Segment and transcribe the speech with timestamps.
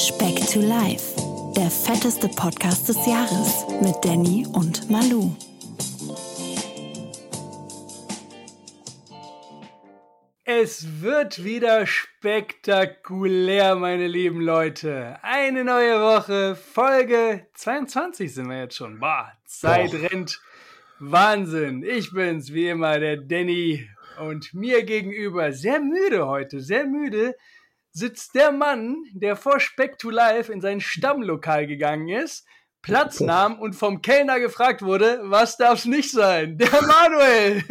[0.00, 1.14] Speck to Life,
[1.54, 5.36] der fetteste Podcast des Jahres mit Danny und Malu.
[10.44, 15.18] Es wird wieder spektakulär, meine lieben Leute.
[15.20, 19.00] Eine neue Woche, Folge 22 sind wir jetzt schon.
[19.00, 20.10] Boah, Zeit Boah.
[20.10, 20.40] rennt.
[20.98, 21.82] Wahnsinn.
[21.82, 23.86] Ich bin's, wie immer, der Danny.
[24.18, 27.34] Und mir gegenüber, sehr müde heute, sehr müde,
[27.92, 32.46] sitzt der Mann, der vor Speck to Life in sein Stammlokal gegangen ist,
[32.82, 36.56] Platz nahm und vom Kellner gefragt wurde, was darf's nicht sein?
[36.58, 37.62] Der Manuel!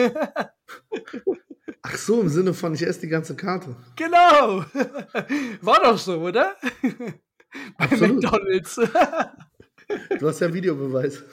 [1.82, 3.76] Ach so, im Sinne von, ich esse die ganze Karte.
[3.96, 4.66] Genau!
[5.62, 6.56] War doch so, oder?
[7.78, 8.22] Bei Absolut.
[8.22, 8.76] McDonalds.
[10.20, 11.24] du hast ja Videobeweis.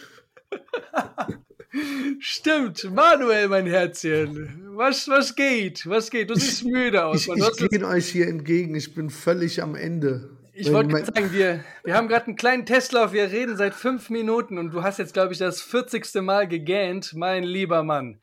[2.19, 4.70] Stimmt, Manuel, mein Herzchen.
[4.75, 5.89] Was, was geht?
[5.89, 6.30] Was geht?
[6.30, 7.27] Du siehst müde aus.
[7.27, 8.75] Ich, ich, ich gehe euch hier entgegen.
[8.75, 10.31] Ich bin völlig am Ende.
[10.58, 13.12] Ich wollte gerade sagen, wir, wir haben gerade einen kleinen Testlauf.
[13.12, 16.23] Wir reden seit fünf Minuten und du hast jetzt, glaube ich, das 40.
[16.23, 17.12] Mal gegähnt.
[17.14, 18.20] Mein lieber Mann.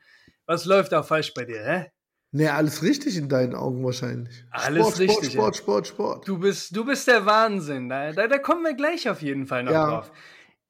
[0.48, 1.86] Was läuft da falsch bei dir, hä?
[2.32, 4.44] Nee, alles richtig in deinen Augen wahrscheinlich.
[4.50, 5.34] Alles Sport, richtig.
[5.34, 6.28] Sport, Sport, Sport, Sport.
[6.28, 7.90] Du bist, du bist der Wahnsinn.
[7.90, 9.88] Da, da, da kommen wir gleich auf jeden Fall noch ja.
[9.88, 10.12] drauf.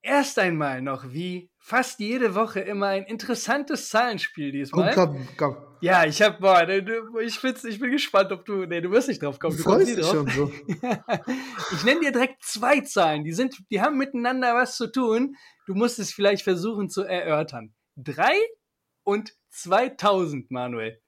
[0.01, 4.93] Erst einmal noch, wie fast jede Woche immer ein interessantes Zahlenspiel diesmal.
[4.93, 5.57] Komm, komm, komm.
[5.79, 6.85] Ja, ich hab, boah, ne,
[7.21, 9.55] ich, ich bin gespannt, ob du, nee, du wirst nicht drauf kommen.
[9.55, 10.51] Du, du freust dich schon so.
[10.67, 15.37] ich nenne dir direkt zwei Zahlen, die sind, die haben miteinander was zu tun.
[15.65, 17.73] Du musst es vielleicht versuchen zu erörtern.
[17.95, 18.35] Drei
[19.03, 21.01] und 2000, Manuel.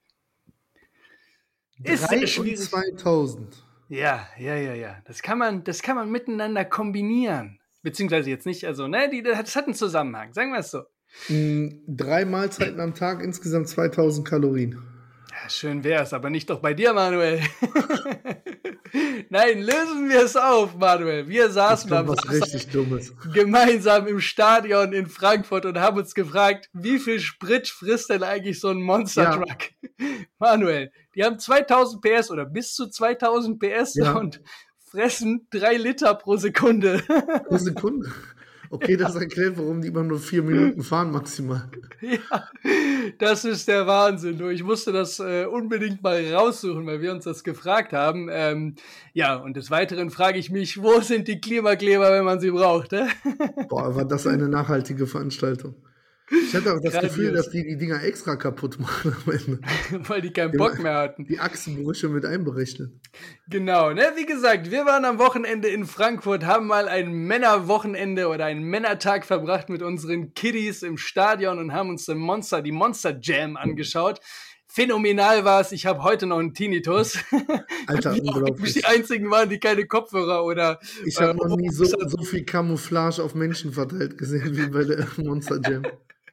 [1.83, 3.65] Ist 3 und 2000.
[3.89, 5.01] Ja, ja, ja, ja.
[5.03, 7.59] Das kann man, das kann man miteinander kombinieren.
[7.85, 10.81] Beziehungsweise jetzt nicht, also, ne, die, das hat einen Zusammenhang, sagen wir es so.
[11.29, 14.81] Mm, drei Mahlzeiten am Tag, insgesamt 2000 Kalorien.
[15.29, 17.41] Ja, schön wär's, aber nicht doch bei dir, Manuel.
[19.29, 21.27] Nein, lösen wir es auf, Manuel.
[21.27, 22.15] Wir saßen am
[23.31, 28.59] gemeinsam im Stadion in Frankfurt und haben uns gefragt, wie viel Sprit frisst denn eigentlich
[28.59, 29.69] so ein Monster Truck?
[29.99, 30.07] Ja.
[30.39, 34.13] Manuel, die haben 2000 PS oder bis zu 2000 PS ja.
[34.13, 34.41] und
[34.95, 37.01] fressen drei Liter pro Sekunde.
[37.47, 38.09] Pro Sekunde?
[38.69, 41.69] Okay, das erklärt, warum die immer nur vier Minuten fahren maximal.
[42.01, 42.49] Ja,
[43.19, 44.41] das ist der Wahnsinn.
[44.49, 48.27] Ich musste das äh, unbedingt mal raussuchen, weil wir uns das gefragt haben.
[48.31, 48.75] Ähm,
[49.13, 52.93] ja, und des Weiteren frage ich mich, wo sind die Klimakleber, wenn man sie braucht?
[52.93, 53.05] Äh?
[53.69, 55.75] Boah, war das eine nachhaltige Veranstaltung.
[56.29, 56.99] Ich hatte auch das.
[56.99, 59.59] Gefühl, dass die die Dinger extra kaputt machen am Ende.
[60.07, 61.25] Weil die keinen Bock mehr hatten.
[61.25, 62.91] Die Achsenbrüche mit einberechnet.
[63.47, 64.11] Genau, ne?
[64.15, 69.25] Wie gesagt, wir waren am Wochenende in Frankfurt, haben mal ein Männerwochenende oder einen Männertag
[69.25, 74.19] verbracht mit unseren Kiddies im Stadion und haben uns den Monster, die Monster Jam angeschaut.
[74.67, 75.71] Phänomenal war es.
[75.71, 77.19] Ich habe heute noch einen Tinnitus.
[77.87, 78.73] Alter, unglaublich.
[78.73, 80.79] Die einzigen waren, die keine Kopfhörer oder.
[81.05, 84.83] Ich habe äh, noch nie so, so viel Camouflage auf Menschen verteilt gesehen wie bei
[84.83, 85.83] der Monster Jam.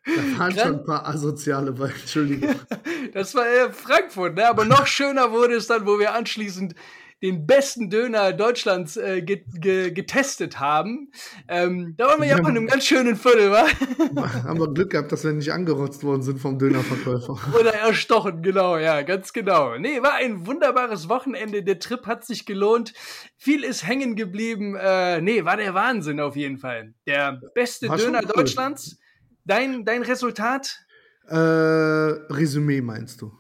[0.05, 2.55] Da waren schon ein paar Asoziale bei, Entschuldigung.
[3.13, 4.49] das war eher Frankfurt, ne?
[4.49, 6.75] aber noch schöner wurde es dann, wo wir anschließend
[7.23, 11.13] den besten Döner Deutschlands äh, ge ge getestet haben.
[11.47, 13.65] Ähm, da waren wir ja, ja auch in einem ganz schönen Viertel, wa?
[14.45, 17.39] Haben wir Glück gehabt, dass wir nicht angerotzt worden sind vom Dönerverkäufer.
[17.61, 19.79] Oder erstochen, genau, ja, ganz genau.
[19.79, 21.63] Nee, war ein wunderbares Wochenende.
[21.63, 22.93] Der Trip hat sich gelohnt.
[23.37, 24.75] Viel ist hängen geblieben.
[24.75, 26.93] Äh, nee, war der Wahnsinn auf jeden Fall.
[27.07, 28.33] Der beste war Döner cool.
[28.35, 28.99] Deutschlands.
[29.45, 30.79] Dein, dein Resultat?
[31.27, 33.33] Äh, Resümee meinst du?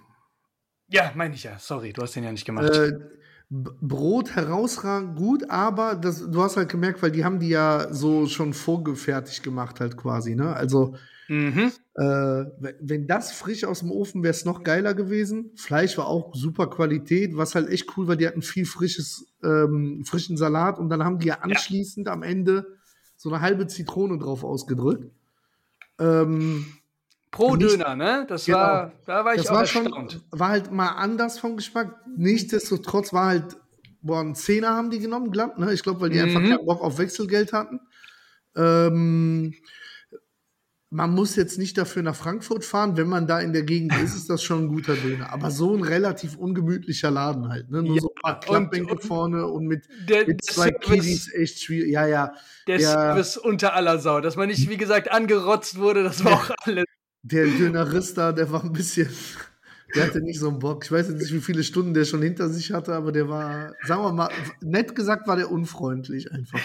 [0.89, 1.59] Ja, meine ich ja.
[1.59, 2.71] Sorry, du hast den ja nicht gemacht.
[2.71, 2.93] Äh,
[3.51, 8.27] Brot herausragend gut, aber das, du hast halt gemerkt, weil die haben die ja so
[8.27, 10.57] schon vorgefertigt gemacht halt quasi, ne?
[10.57, 10.95] Also
[11.29, 11.71] mhm.
[11.95, 12.45] äh,
[12.81, 15.51] wenn das frisch aus dem Ofen wäre es noch geiler gewesen.
[15.57, 18.17] Fleisch war auch super Qualität, was halt echt cool war.
[18.17, 22.13] Die hatten viel frisches, ähm, frischen Salat und dann haben die ja anschließend ja.
[22.15, 22.79] am Ende
[23.19, 25.11] so eine halbe Zitrone drauf ausgedrückt.
[26.03, 26.67] Ähm,
[27.31, 28.27] Pro nicht, Döner, ne?
[28.29, 28.59] Das genau.
[28.59, 30.13] war, da war ich das auch war erstaunt.
[30.13, 31.97] Schon, war halt mal anders vom Geschmack.
[32.15, 33.57] Nichtsdestotrotz war halt,
[34.03, 35.73] boah, einen Zehner haben die genommen, glatt, ne?
[35.73, 36.25] Ich glaube, weil die mhm.
[36.25, 37.81] einfach keinen Bock auf Wechselgeld hatten.
[38.55, 39.55] Ähm,
[40.93, 42.99] man muss jetzt nicht dafür nach Frankfurt fahren.
[42.99, 45.33] Wenn man da in der Gegend ist, ist das schon ein guter Döner.
[45.33, 47.71] Aber so ein relativ ungemütlicher Laden halt.
[47.71, 47.83] Ne?
[47.83, 51.91] Nur ja, so ein paar Klappbänke vorne und mit, der, mit zwei Kiddies echt schwierig.
[51.91, 52.35] Ja, ja.
[52.67, 52.91] Der ja.
[52.91, 54.21] Service unter aller Sau.
[54.21, 56.85] Dass man nicht, wie gesagt, angerotzt wurde, das war auch alles.
[57.23, 59.09] Der Dönerist da, der war ein bisschen.
[59.95, 60.85] Der hatte nicht so einen Bock.
[60.85, 63.75] Ich weiß jetzt nicht, wie viele Stunden der schon hinter sich hatte, aber der war,
[63.87, 64.31] sagen wir mal,
[64.61, 66.59] nett gesagt war der unfreundlich einfach.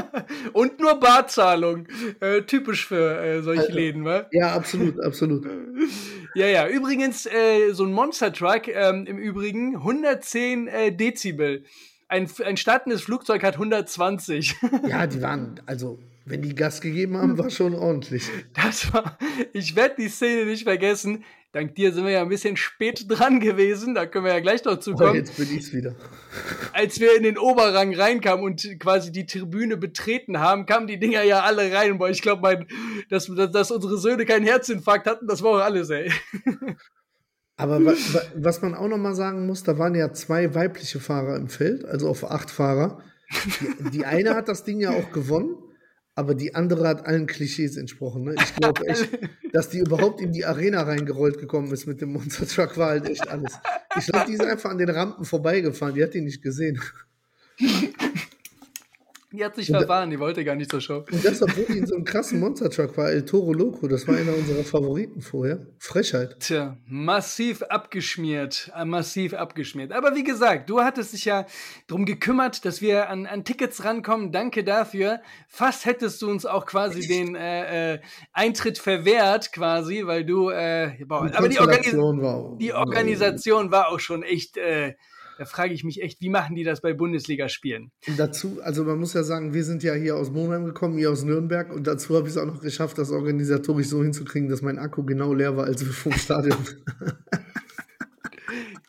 [0.52, 1.86] Und nur Barzahlung.
[2.20, 4.26] Äh, typisch für äh, solche also, Läden, wa?
[4.32, 5.46] Ja, absolut, absolut.
[6.34, 6.68] ja, ja.
[6.68, 11.64] Übrigens, äh, so ein Monster Truck, ähm, im Übrigen 110 äh, Dezibel.
[12.08, 14.56] ein, ein startendes Flugzeug hat 120.
[14.88, 18.28] Ja, die waren, also wenn die Gas gegeben haben, war schon ordentlich.
[18.54, 19.18] Das war,
[19.52, 21.24] ich werde die Szene nicht vergessen.
[21.52, 24.64] Dank dir sind wir ja ein bisschen spät dran gewesen, da können wir ja gleich
[24.64, 24.78] noch.
[24.86, 25.94] Oh, jetzt bin ich's wieder.
[26.72, 31.22] Als wir in den Oberrang reinkamen und quasi die Tribüne betreten haben, kamen die Dinger
[31.22, 31.98] ja alle rein.
[31.98, 32.66] Boah, ich glaube,
[33.10, 36.10] dass, dass, dass unsere Söhne keinen Herzinfarkt hatten, das war auch alles, ey.
[37.56, 41.00] Aber wa, wa, was man auch noch mal sagen muss, da waren ja zwei weibliche
[41.00, 43.02] Fahrer im Feld, also auf acht Fahrer.
[43.44, 45.56] Die, die eine hat das Ding ja auch gewonnen
[46.14, 48.24] aber die andere hat allen Klischees entsprochen.
[48.24, 48.34] Ne?
[48.38, 49.08] Ich glaube echt,
[49.52, 53.08] dass die überhaupt in die Arena reingerollt gekommen ist mit dem Monster Truck, war halt
[53.08, 53.58] echt alles.
[53.98, 56.80] Ich glaube, die ist einfach an den Rampen vorbeigefahren, die hat die nicht gesehen.
[59.32, 61.04] Die hat sich und verfahren, die wollte gar nicht zur Show.
[61.10, 64.16] Und das, obwohl die in so einem krassen Monster-Truck war, El Toro Loco, das war
[64.16, 65.66] einer unserer Favoriten vorher.
[65.78, 66.38] Frechheit.
[66.40, 69.92] Tja, massiv abgeschmiert, äh, massiv abgeschmiert.
[69.92, 71.46] Aber wie gesagt, du hattest dich ja
[71.86, 74.32] darum gekümmert, dass wir an, an Tickets rankommen.
[74.32, 75.20] Danke dafür.
[75.48, 77.10] Fast hättest du uns auch quasi Echt?
[77.10, 78.00] den äh, äh,
[78.32, 84.00] Eintritt verwehrt, quasi, weil du, äh, boah, aber die, Organis war, die Organisation war auch
[84.00, 84.94] schon echt äh,
[85.42, 87.90] da frage ich mich echt, wie machen die das bei Bundesligaspielen?
[88.06, 91.10] Und dazu, also man muss ja sagen, wir sind ja hier aus Monheim gekommen, hier
[91.10, 94.62] aus Nürnberg und dazu habe ich es auch noch geschafft, das organisatorisch so hinzukriegen, dass
[94.62, 96.58] mein Akku genau leer war, als wir vom Stadion.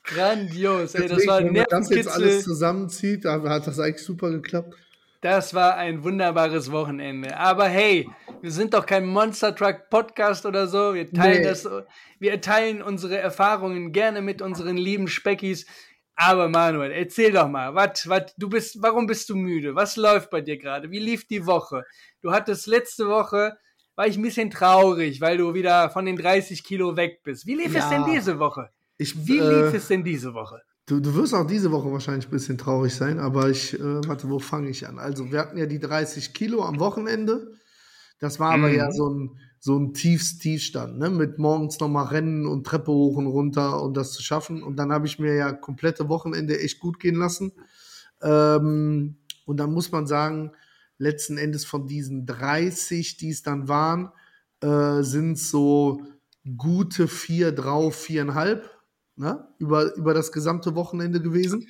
[0.04, 4.30] Grandios, ey, das war ein Wenn man das jetzt alles zusammenzieht, hat das eigentlich super
[4.30, 4.76] geklappt.
[5.22, 7.36] Das war ein wunderbares Wochenende.
[7.38, 8.08] Aber hey,
[8.42, 10.94] wir sind doch kein Monster Truck Podcast oder so.
[10.94, 11.48] Wir teilen nee.
[11.48, 11.68] das,
[12.20, 15.66] wir teilen unsere Erfahrungen gerne mit unseren lieben Speckis.
[16.15, 19.75] Aber Manuel, erzähl doch mal, wat, wat, du bist, warum bist du müde?
[19.75, 20.92] Was läuft bei dir gerade?
[20.92, 21.83] Wie lief die Woche?
[22.21, 23.57] Du hattest letzte Woche,
[23.95, 27.45] war ich ein bisschen traurig, weil du wieder von den 30 Kilo weg bist.
[27.45, 28.69] Wie lief ja, es denn diese Woche?
[28.98, 30.62] Ich, Wie äh, lief es denn diese Woche?
[30.86, 34.30] Du, du wirst auch diese Woche wahrscheinlich ein bisschen traurig sein, aber ich, äh, warte,
[34.30, 35.00] wo fange ich an?
[35.00, 37.54] Also, wir hatten ja die 30 Kilo am Wochenende.
[38.19, 38.75] Das war aber mhm.
[38.75, 41.10] ja so ein, so ein tiefs Tiefstand, ne?
[41.10, 44.62] mit morgens nochmal rennen und Treppe hoch und runter und das zu schaffen.
[44.62, 47.54] Und dann habe ich mir ja komplette Wochenende echt gut gehen lassen.
[48.21, 49.15] Ähm,
[49.45, 50.51] und dann muss man sagen,
[50.98, 54.12] letzten Endes von diesen 30, die es dann waren,
[54.60, 56.01] äh, sind so
[56.57, 58.69] gute vier drauf, viereinhalb,
[59.15, 59.48] ne?
[59.60, 61.69] über, über das gesamte Wochenende gewesen.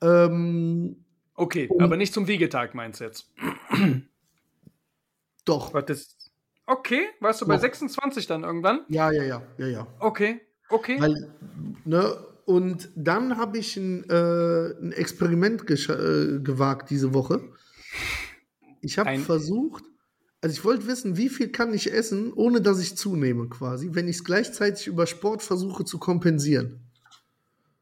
[0.00, 3.30] Ähm, okay, aber nicht zum Wiegetag meinst du jetzt?
[5.44, 5.78] Doch.
[5.82, 6.16] Das,
[6.70, 8.82] Okay, warst du bei 26 dann irgendwann?
[8.86, 9.86] Ja, ja, ja, ja, ja.
[9.98, 11.00] Okay, okay.
[11.00, 11.28] Weil,
[11.84, 17.42] ne, und dann habe ich ein, äh, ein Experiment äh, gewagt diese Woche.
[18.82, 19.82] Ich habe versucht,
[20.42, 24.06] also ich wollte wissen, wie viel kann ich essen, ohne dass ich zunehme quasi, wenn
[24.06, 26.78] ich es gleichzeitig über Sport versuche zu kompensieren.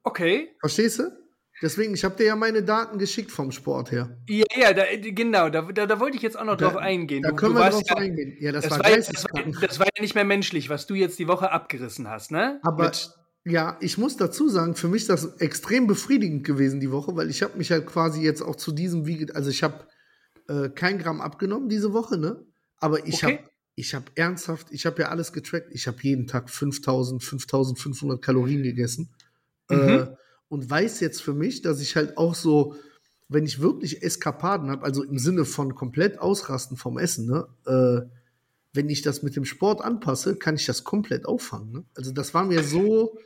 [0.03, 0.57] Okay.
[0.61, 1.13] Verstehst du?
[1.61, 4.17] Deswegen, ich habe dir ja meine Daten geschickt vom Sport her.
[4.29, 7.23] Ja, ja, da, genau, da, da, da, wollte ich jetzt auch noch da, drauf eingehen.
[7.23, 8.37] Da können du wir drauf ja, eingehen.
[8.41, 10.95] Ja, das, das war, war das, war, das war ja nicht mehr menschlich, was du
[10.95, 12.61] jetzt die Woche abgerissen hast, ne?
[12.63, 13.11] Aber Mit
[13.45, 17.31] ja, ich muss dazu sagen, für mich ist das extrem befriedigend gewesen die Woche, weil
[17.31, 19.87] ich habe mich halt quasi jetzt auch zu diesem Wiege, also ich habe
[20.49, 22.45] äh, kein Gramm abgenommen diese Woche, ne?
[22.77, 23.39] Aber ich okay.
[23.39, 25.69] habe ich habe ernsthaft, ich habe ja alles getrackt.
[25.71, 29.15] Ich habe jeden Tag 5000, 5500 Kalorien gegessen.
[29.71, 29.79] Mhm.
[29.79, 30.07] Äh,
[30.49, 32.77] und weiß jetzt für mich, dass ich halt auch so,
[33.29, 38.09] wenn ich wirklich Eskapaden habe, also im Sinne von komplett ausrasten vom Essen, ne, äh,
[38.73, 41.73] wenn ich das mit dem Sport anpasse, kann ich das komplett auffangen.
[41.73, 41.85] Ne?
[41.95, 43.19] Also das war mir so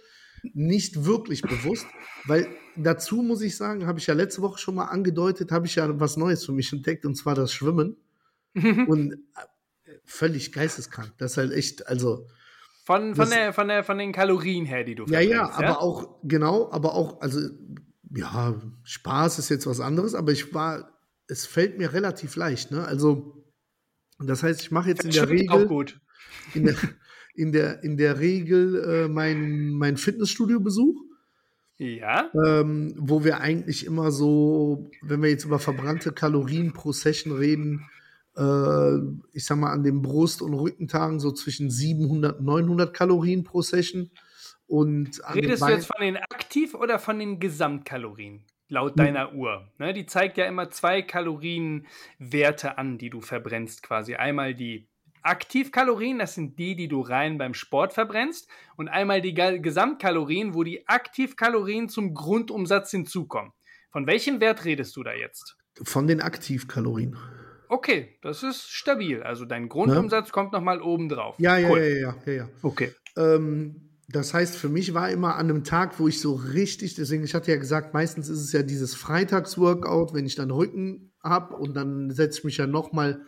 [0.54, 1.86] nicht wirklich bewusst,
[2.24, 5.76] weil dazu muss ich sagen, habe ich ja letzte Woche schon mal angedeutet, habe ich
[5.76, 7.96] ja was Neues für mich entdeckt und zwar das Schwimmen.
[8.54, 11.12] und äh, völlig geisteskrank.
[11.18, 12.26] Das ist halt echt, also
[12.84, 15.78] von, von, der, von, der, von den Kalorien her, die du Ja, ja, aber ja?
[15.78, 17.40] auch, genau, aber auch, also,
[18.14, 20.98] ja, Spaß ist jetzt was anderes, aber ich war,
[21.28, 22.84] es fällt mir relativ leicht, ne?
[22.84, 23.44] Also,
[24.18, 25.48] das heißt, ich mache jetzt in der Regel.
[25.50, 26.00] Auch gut.
[26.54, 26.74] In der,
[27.34, 30.96] in der, in der Regel äh, mein, mein Fitnessstudio-Besuch.
[31.78, 32.30] Ja.
[32.46, 37.88] Ähm, wo wir eigentlich immer so, wenn wir jetzt über verbrannte Kalorien pro Session reden,
[38.36, 38.96] äh,
[39.32, 43.62] ich sag mal, an den Brust- und Rückentagen so zwischen 700 und 900 Kalorien pro
[43.62, 44.10] Session.
[44.66, 48.44] Und Redest du jetzt von den Aktiv- oder von den Gesamtkalorien?
[48.68, 49.68] Laut deiner Uhr.
[49.78, 54.14] Ne, die zeigt ja immer zwei Kalorienwerte an, die du verbrennst quasi.
[54.14, 54.88] Einmal die
[55.22, 58.48] Aktivkalorien, das sind die, die du rein beim Sport verbrennst.
[58.76, 63.52] Und einmal die Gesamtkalorien, wo die Aktivkalorien zum Grundumsatz hinzukommen.
[63.90, 65.58] Von welchem Wert redest du da jetzt?
[65.82, 67.18] Von den Aktivkalorien.
[67.72, 69.22] Okay, das ist stabil.
[69.22, 70.32] Also dein Grundumsatz ja.
[70.32, 71.36] kommt nochmal oben drauf.
[71.38, 71.78] Ja, ja, cool.
[71.78, 72.48] ja, ja, ja, ja.
[72.60, 72.92] Okay.
[73.16, 77.24] Ähm, das heißt, für mich war immer an einem Tag, wo ich so richtig, deswegen,
[77.24, 81.56] ich hatte ja gesagt, meistens ist es ja dieses Freitagsworkout, wenn ich dann Rücken habe
[81.56, 83.22] und dann setze ich mich ja noch mal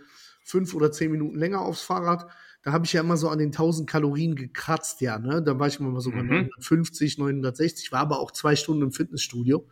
[0.44, 2.26] fünf oder zehn Minuten länger aufs Fahrrad.
[2.64, 5.42] Da habe ich ja immer so an den 1000 Kalorien gekratzt, ja, ne?
[5.42, 6.28] Da war ich immer so bei mhm.
[6.28, 9.66] 950, 960, war aber auch zwei Stunden im Fitnessstudio.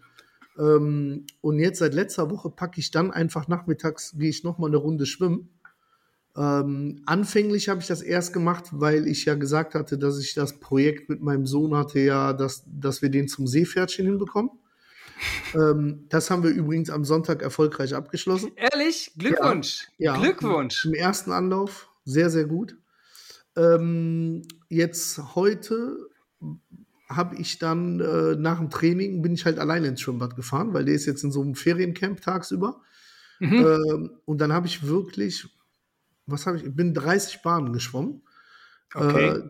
[0.59, 4.69] Ähm, und jetzt seit letzter Woche packe ich dann einfach nachmittags, gehe ich noch mal
[4.69, 5.49] eine Runde schwimmen
[6.35, 10.61] ähm, anfänglich habe ich das erst gemacht, weil ich ja gesagt hatte, dass ich das
[10.61, 14.51] Projekt mit meinem Sohn hatte, ja, dass, dass wir den zum Seepferdchen hinbekommen.
[15.55, 18.53] Ähm, das haben wir übrigens am Sonntag erfolgreich abgeschlossen.
[18.57, 19.13] Ehrlich?
[19.19, 19.89] Glückwunsch.
[19.99, 20.87] Ja, ja Glückwunsch.
[20.87, 21.91] Im ersten Anlauf.
[22.05, 22.77] Sehr, sehr gut.
[23.55, 26.09] Ähm, jetzt heute
[27.17, 30.85] habe ich dann äh, nach dem Training bin ich halt alleine ins Schwimmbad gefahren, weil
[30.85, 32.81] der ist jetzt in so einem Feriencamp tagsüber.
[33.41, 33.55] Mhm.
[33.55, 35.49] Ähm, und dann habe ich wirklich
[36.27, 36.65] was habe ich?
[36.65, 38.23] Ich bin 30 Bahnen geschwommen.
[38.95, 39.29] Okay.
[39.29, 39.43] Äh,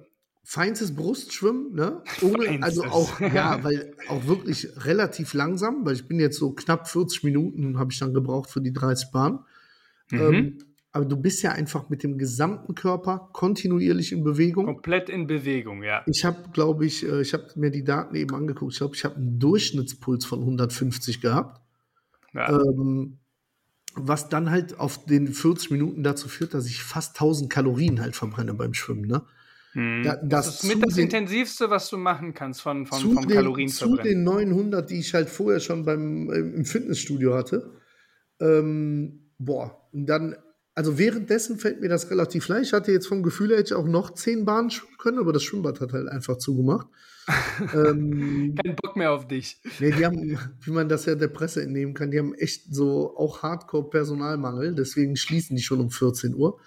[0.45, 2.03] feinstes Brustschwimmen, ne?
[2.21, 6.89] Ohne, also auch, ja, weil auch wirklich relativ langsam, weil ich bin jetzt so knapp
[6.89, 9.41] 40 Minuten habe ich dann gebraucht für die 30 Bahnen.
[10.11, 10.21] Mhm.
[10.21, 10.59] Ähm,
[10.93, 14.67] aber du bist ja einfach mit dem gesamten Körper kontinuierlich in Bewegung.
[14.67, 16.03] Komplett in Bewegung, ja.
[16.07, 18.73] Ich habe, glaube ich, äh, ich habe mir die Daten eben angeguckt.
[18.73, 21.63] Ich glaube, ich habe einen Durchschnittspuls von 150 gehabt.
[22.35, 22.51] Ja.
[22.51, 23.19] Ähm,
[23.95, 28.17] was dann halt auf den 40 Minuten dazu führt, dass ich fast 1000 Kalorien halt
[28.17, 29.07] verbrenne beim Schwimmen.
[29.07, 29.23] Ne?
[29.73, 30.03] Hm.
[30.03, 33.27] Da, das, das, ist mit das den, Intensivste, was du machen kannst von, von, vom
[33.27, 34.05] den, Kalorienverbrennen.
[34.05, 37.73] Zu den 900, die ich halt vorher schon beim, äh, im Fitnessstudio hatte.
[38.41, 40.37] Ähm, boah, und dann,
[40.75, 42.69] also währenddessen fällt mir das relativ leicht.
[42.69, 45.43] Ich hatte jetzt vom Gefühl, hätte ich auch noch 10 Bahnen schwimmen können, aber das
[45.43, 46.87] Schwimmbad hat halt einfach zugemacht.
[47.75, 49.61] ähm, Kein Bock mehr auf dich.
[49.79, 53.17] Nee, die haben, wie man das ja der Presse entnehmen kann, die haben echt so
[53.17, 56.59] auch Hardcore-Personalmangel, deswegen schließen die schon um 14 Uhr.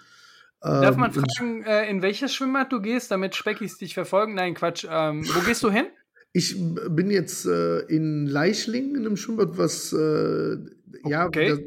[0.60, 4.34] Darf ähm, man fragen, äh, in welches Schwimmbad du gehst, damit Speckis dich verfolgen?
[4.34, 4.86] Nein, Quatsch.
[4.88, 5.86] Ähm, wo gehst du hin?
[6.32, 6.56] Ich
[6.90, 10.56] bin jetzt äh, in Leichlingen in einem Schwimmbad, was äh,
[11.04, 11.48] ja, okay.
[11.48, 11.60] das,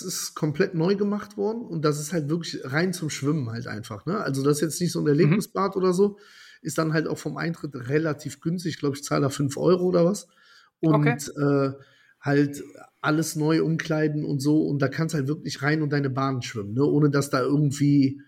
[0.00, 3.66] das, ist komplett neu gemacht worden und das ist halt wirklich rein zum Schwimmen halt
[3.66, 4.06] einfach.
[4.06, 4.18] Ne?
[4.18, 5.08] Also das ist jetzt nicht so ein mhm.
[5.08, 5.82] Erlebnisbad mhm.
[5.82, 6.18] oder so,
[6.62, 8.74] ist dann halt auch vom Eintritt relativ günstig.
[8.74, 10.28] Ich glaube, ich zahle da 5 Euro oder was.
[10.80, 11.16] Und okay.
[11.40, 11.72] äh,
[12.20, 12.62] halt
[13.00, 14.62] alles neu umkleiden und so.
[14.62, 16.84] Und da kannst du halt wirklich rein und deine Bahn schwimmen, ne?
[16.84, 18.20] ohne dass da irgendwie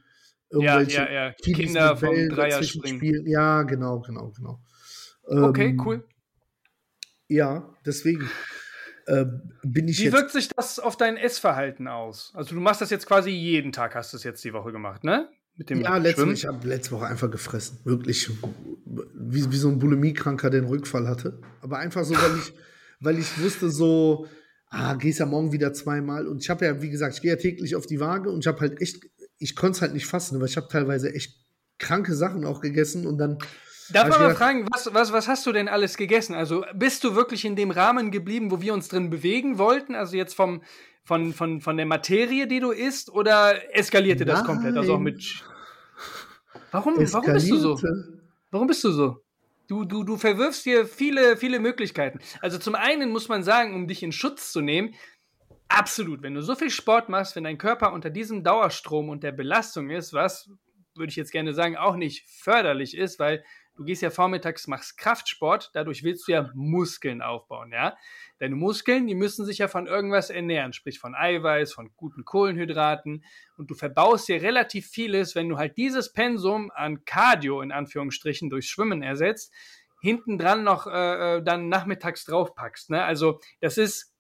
[0.51, 1.33] irgendwelche ja, ja, ja.
[1.33, 2.99] Kinder vom Dreier springen.
[2.99, 3.27] Spielen.
[3.27, 4.61] Ja, genau, genau, genau.
[5.23, 6.05] Okay, ähm, cool.
[7.29, 8.29] Ja, deswegen.
[9.11, 9.27] Äh,
[9.65, 12.31] bin ich Wie wirkt sich das auf dein Essverhalten aus?
[12.35, 15.03] Also du machst das jetzt quasi jeden Tag, hast du es jetzt die Woche gemacht,
[15.03, 15.29] ne?
[15.57, 17.81] Mit dem ja, letzte, ich habe letzte Woche einfach gefressen.
[17.83, 18.31] Wirklich.
[18.87, 21.41] Wie, wie so ein Bulimiekranker, der einen Rückfall hatte.
[21.61, 22.53] Aber einfach so, weil ich,
[23.01, 24.29] weil ich wusste, so,
[24.69, 26.29] ah, gehst ja morgen wieder zweimal.
[26.29, 28.47] Und ich habe ja, wie gesagt, ich gehe ja täglich auf die Waage und ich
[28.47, 29.01] habe halt echt,
[29.39, 31.37] ich konnte es halt nicht fassen, weil ich habe teilweise echt
[31.79, 33.39] kranke Sachen auch gegessen und dann.
[33.93, 36.35] Darf man mal fragen, was, was, was hast du denn alles gegessen?
[36.35, 39.95] Also bist du wirklich in dem Rahmen geblieben, wo wir uns drin bewegen wollten?
[39.95, 40.63] Also jetzt vom,
[41.05, 44.37] von, von, von der Materie, die du isst, oder eskalierte Nein.
[44.37, 44.77] das komplett?
[44.77, 45.43] Also auch mit
[46.71, 47.81] Warum, warum bist du so?
[48.51, 49.23] Warum bist du so?
[49.69, 52.19] Du, du, du verwirfst dir viele, viele Möglichkeiten.
[52.41, 54.95] Also zum einen muss man sagen, um dich in Schutz zu nehmen,
[55.69, 59.31] absolut, wenn du so viel Sport machst, wenn dein Körper unter diesem Dauerstrom und der
[59.33, 60.51] Belastung ist, was,
[60.97, 63.45] würde ich jetzt gerne sagen, auch nicht förderlich ist, weil
[63.81, 67.97] du gehst ja vormittags, machst Kraftsport, dadurch willst du ja Muskeln aufbauen, ja.
[68.39, 73.25] Deine Muskeln, die müssen sich ja von irgendwas ernähren, sprich von Eiweiß, von guten Kohlenhydraten.
[73.57, 78.51] Und du verbaust dir relativ vieles, wenn du halt dieses Pensum an Cardio in Anführungsstrichen
[78.51, 79.51] durch Schwimmen ersetzt,
[80.03, 82.91] hinten dran noch äh, äh dann nachmittags draufpackst.
[82.91, 83.03] Ne?
[83.03, 84.13] Also das ist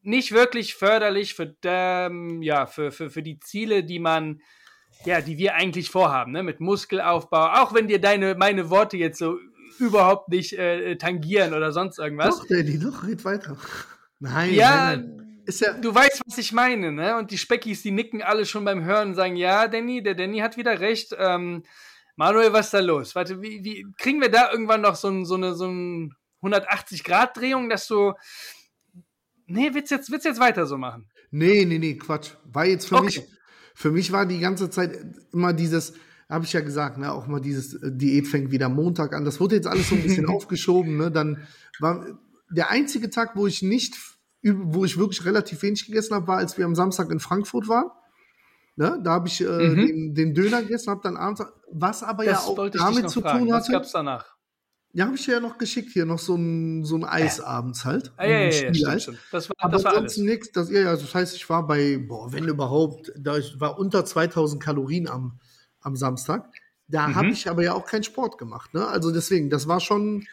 [0.00, 4.40] nicht wirklich förderlich für, ähm, ja, für, für, für die Ziele, die man,
[5.04, 6.42] ja, die wir eigentlich vorhaben, ne?
[6.42, 7.60] mit Muskelaufbau.
[7.60, 9.38] Auch wenn dir deine, meine Worte jetzt so
[9.78, 12.38] überhaupt nicht äh, tangieren oder sonst irgendwas.
[12.38, 13.56] Doch, Danny, doch, red weiter.
[14.20, 15.22] Nein, ja, nein, nein.
[15.44, 17.16] Ist ja, du weißt, was ich meine, ne?
[17.16, 20.38] Und die Speckis, die nicken alle schon beim Hören und sagen, ja, Danny, der Danny
[20.38, 21.16] hat wieder recht.
[21.18, 21.64] Ähm,
[22.14, 23.14] Manuel, was ist da los?
[23.16, 27.68] Warte, wie, wie kriegen wir da irgendwann noch so, ein, so eine so ein 180-Grad-Drehung,
[27.68, 28.12] dass du.
[29.46, 31.10] Nee, willst jetzt, willst jetzt weiter so machen?
[31.30, 32.32] Nee, nee, nee, Quatsch.
[32.44, 33.04] War jetzt für okay.
[33.06, 33.22] mich,
[33.74, 34.98] für mich war die ganze Zeit
[35.32, 35.94] immer dieses,
[36.28, 39.24] habe ich ja gesagt, ne, auch mal dieses äh, Diät fängt wieder Montag an.
[39.24, 40.96] Das wurde jetzt alles so ein bisschen aufgeschoben.
[40.96, 41.10] Ne?
[41.10, 41.46] Dann
[41.78, 42.06] war
[42.50, 43.96] der einzige Tag, wo ich nicht,
[44.42, 47.90] wo ich wirklich relativ wenig gegessen habe, war, als wir am Samstag in Frankfurt waren.
[48.76, 49.00] Ne?
[49.02, 49.76] Da habe ich äh, mhm.
[49.76, 53.52] den, den, Döner gegessen, habe dann abends, was aber das ja auch damit zu tun
[53.52, 53.52] hatte.
[53.52, 54.36] Was gab's danach?
[54.94, 57.42] Ja, habe ich dir ja noch geschickt hier, noch so ein, so ein Eis äh.
[57.42, 58.12] abends halt.
[58.16, 59.18] Ah, ja, ja, ja, stimmt, stimmt.
[59.30, 60.18] Das war, Aber das war alles.
[60.18, 63.78] Nix, das, ja, ja, das heißt, ich war bei, boah, wenn überhaupt, da ich war
[63.78, 65.38] unter 2000 Kalorien am,
[65.80, 66.50] am Samstag.
[66.88, 67.14] Da mhm.
[67.14, 68.74] habe ich aber ja auch keinen Sport gemacht.
[68.74, 68.86] Ne?
[68.86, 70.26] Also deswegen, das war schon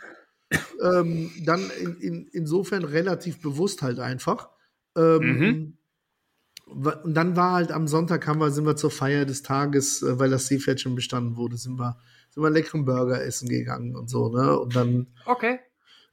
[0.82, 4.50] ähm, dann in, in, insofern relativ bewusst halt einfach.
[4.98, 5.78] Ähm, mhm.
[6.66, 10.20] Und dann war halt am Sonntag haben wir, sind wir zur Feier des Tages, äh,
[10.20, 11.98] weil das Seepferd schon bestanden wurde, sind wir,
[12.30, 14.60] sind wir einen leckeren Burger essen gegangen und so, ne?
[14.60, 15.60] Und dann okay.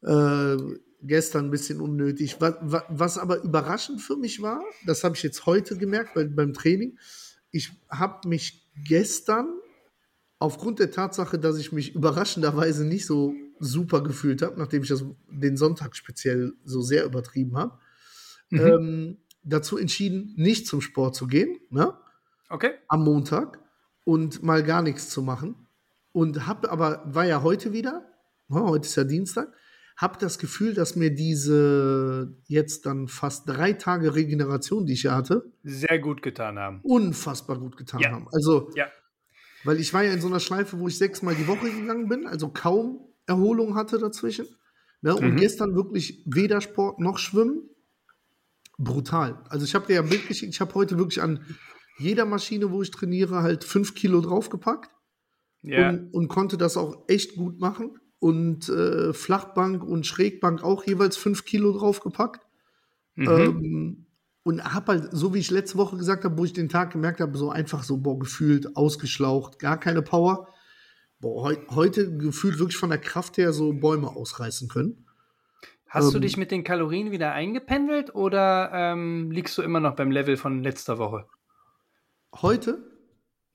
[0.02, 0.56] Äh,
[1.02, 2.40] gestern ein bisschen unnötig.
[2.40, 2.54] Was,
[2.88, 6.98] was, aber überraschend für mich war, das habe ich jetzt heute gemerkt bei, beim Training,
[7.50, 9.48] ich habe mich gestern
[10.38, 15.04] aufgrund der Tatsache, dass ich mich überraschenderweise nicht so super gefühlt habe, nachdem ich das
[15.30, 17.78] den Sonntag speziell so sehr übertrieben habe,
[18.50, 18.60] mhm.
[18.60, 21.94] ähm, dazu entschieden, nicht zum Sport zu gehen, ne?
[22.48, 22.72] Okay.
[22.88, 23.58] Am Montag
[24.04, 25.65] und mal gar nichts zu machen.
[26.16, 28.10] Und habe aber, war ja heute wieder,
[28.48, 29.52] ne, heute ist ja Dienstag,
[29.98, 35.52] habe das Gefühl, dass mir diese jetzt dann fast drei Tage Regeneration, die ich hatte,
[35.62, 36.80] sehr gut getan haben.
[36.84, 38.12] Unfassbar gut getan ja.
[38.12, 38.28] haben.
[38.32, 38.86] Also, ja.
[39.64, 42.26] weil ich war ja in so einer Schleife, wo ich sechsmal die Woche gegangen bin,
[42.26, 44.46] also kaum Erholung hatte dazwischen.
[45.02, 45.14] Ne?
[45.14, 45.36] Und mhm.
[45.36, 47.68] gestern wirklich weder Sport noch Schwimmen.
[48.78, 49.44] Brutal.
[49.50, 51.44] Also ich habe dir ja geschickt, ich habe heute wirklich an
[51.98, 54.95] jeder Maschine, wo ich trainiere, halt fünf Kilo draufgepackt.
[55.66, 55.90] Ja.
[55.90, 57.98] Und, und konnte das auch echt gut machen.
[58.18, 62.46] Und äh, Flachbank und Schrägbank auch jeweils fünf Kilo draufgepackt.
[63.14, 63.28] Mhm.
[63.28, 64.06] Ähm,
[64.42, 67.20] und habe halt, so wie ich letzte Woche gesagt habe, wo ich den Tag gemerkt
[67.20, 70.48] habe, so einfach so, boah, gefühlt, ausgeschlaucht, gar keine Power
[71.20, 75.06] boah, he heute gefühlt wirklich von der Kraft her so Bäume ausreißen können.
[75.88, 79.96] Hast ähm, du dich mit den Kalorien wieder eingependelt oder ähm, liegst du immer noch
[79.96, 81.26] beim Level von letzter Woche?
[82.34, 82.95] Heute?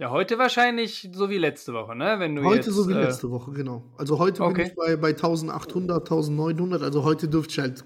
[0.02, 2.16] Ja, heute wahrscheinlich so wie letzte Woche, ne?
[2.18, 3.84] Wenn du heute jetzt, so wie äh, letzte Woche, genau.
[4.00, 4.64] Also heute okay.
[4.64, 6.82] bin ich bei, bei 1800, 1900.
[6.82, 7.86] Also heute dürfte ich halt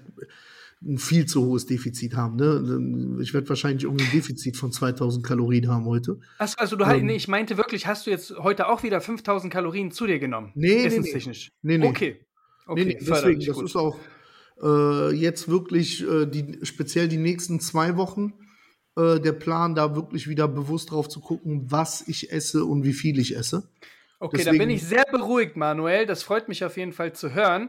[0.82, 2.36] ein viel zu hohes Defizit haben.
[2.36, 3.20] Ne?
[3.20, 6.18] Ich werde wahrscheinlich irgendwie ein Defizit von 2000 Kalorien haben heute.
[6.38, 9.52] Achso, also du ähm, nee, ich meinte wirklich, hast du jetzt heute auch wieder 5000
[9.52, 10.52] Kalorien zu dir genommen?
[10.54, 11.52] Nee, Essenstechnisch.
[11.60, 11.86] Nee, nee.
[11.86, 12.24] Okay.
[12.66, 12.82] okay.
[12.82, 12.98] Nee, nee.
[12.98, 13.66] Deswegen, das gut.
[13.66, 13.98] ist auch
[14.62, 18.32] äh, jetzt wirklich äh, die, speziell die nächsten zwei Wochen
[18.96, 22.92] äh, der Plan, da wirklich wieder bewusst drauf zu gucken, was ich esse und wie
[22.92, 23.68] viel ich esse.
[24.18, 26.06] Okay, Deswegen, da bin ich sehr beruhigt, Manuel.
[26.06, 27.68] Das freut mich auf jeden Fall zu hören.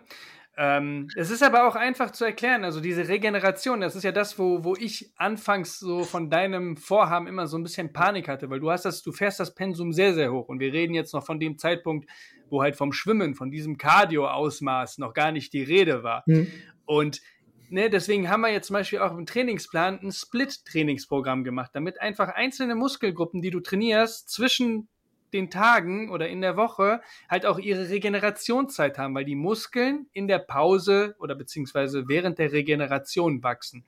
[0.60, 4.40] Ähm, es ist aber auch einfach zu erklären, also diese Regeneration, das ist ja das,
[4.40, 8.60] wo, wo ich anfangs so von deinem Vorhaben immer so ein bisschen Panik hatte, weil
[8.60, 11.24] du hast das, du fährst das Pensum sehr, sehr hoch und wir reden jetzt noch
[11.24, 12.10] von dem Zeitpunkt,
[12.50, 16.24] wo halt vom Schwimmen, von diesem Cardio-Ausmaß noch gar nicht die Rede war.
[16.26, 16.48] Mhm.
[16.86, 17.22] Und
[17.69, 22.30] Ne, deswegen haben wir jetzt zum Beispiel auch im Trainingsplan ein Split-Trainingsprogramm gemacht, damit einfach
[22.30, 24.88] einzelne Muskelgruppen, die du trainierst, zwischen
[25.34, 30.27] den Tagen oder in der Woche halt auch ihre Regenerationszeit haben, weil die Muskeln in
[30.27, 33.84] der Pause oder beziehungsweise während der Regeneration wachsen.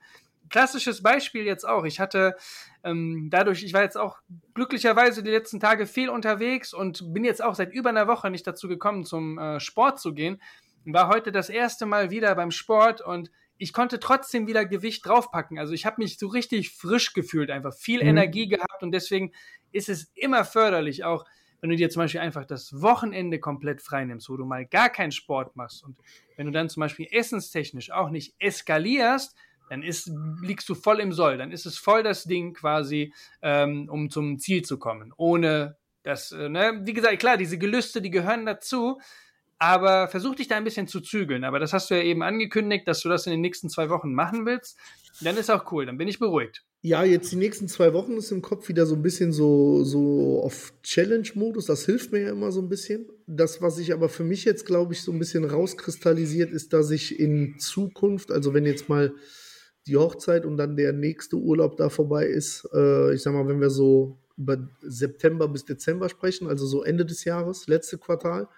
[0.50, 1.84] Klassisches Beispiel jetzt auch.
[1.84, 2.36] Ich hatte
[2.82, 4.18] ähm, dadurch, ich war jetzt auch
[4.52, 8.46] glücklicherweise die letzten Tage viel unterwegs und bin jetzt auch seit über einer Woche nicht
[8.46, 10.42] dazu gekommen, zum äh, Sport zu gehen.
[10.84, 15.58] War heute das erste Mal wieder beim Sport und ich konnte trotzdem wieder Gewicht draufpacken.
[15.58, 18.08] Also ich habe mich so richtig frisch gefühlt, einfach viel mhm.
[18.08, 19.32] Energie gehabt und deswegen
[19.70, 21.26] ist es immer förderlich, auch
[21.60, 24.88] wenn du dir zum Beispiel einfach das Wochenende komplett frei nimmst, wo du mal gar
[24.88, 25.98] keinen Sport machst und
[26.36, 29.36] wenn du dann zum Beispiel essenstechnisch auch nicht eskalierst,
[29.68, 31.36] dann ist, liegst du voll im Soll.
[31.36, 35.12] Dann ist es voll das Ding quasi, ähm, um zum Ziel zu kommen.
[35.18, 36.80] Ohne das, äh, ne?
[36.84, 38.98] wie gesagt, klar, diese Gelüste, die gehören dazu,
[39.60, 41.44] aber versuch dich da ein bisschen zu zügeln.
[41.44, 44.12] Aber das hast du ja eben angekündigt, dass du das in den nächsten zwei Wochen
[44.12, 44.78] machen willst.
[45.20, 46.64] Dann ist auch cool, dann bin ich beruhigt.
[46.80, 50.40] Ja, jetzt die nächsten zwei Wochen ist im Kopf wieder so ein bisschen so, so
[50.42, 51.66] auf Challenge-Modus.
[51.66, 53.06] Das hilft mir ja immer so ein bisschen.
[53.26, 56.90] Das, was sich aber für mich jetzt, glaube ich, so ein bisschen rauskristallisiert, ist, dass
[56.90, 59.12] ich in Zukunft, also wenn jetzt mal
[59.86, 63.60] die Hochzeit und dann der nächste Urlaub da vorbei ist, äh, ich sag mal, wenn
[63.60, 68.48] wir so über September bis Dezember sprechen, also so Ende des Jahres, letzte Quartal,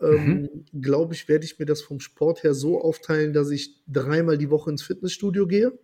[0.00, 0.80] ähm, mhm.
[0.80, 4.50] glaube ich, werde ich mir das vom Sport her so aufteilen, dass ich dreimal die
[4.50, 5.78] Woche ins Fitnessstudio gehe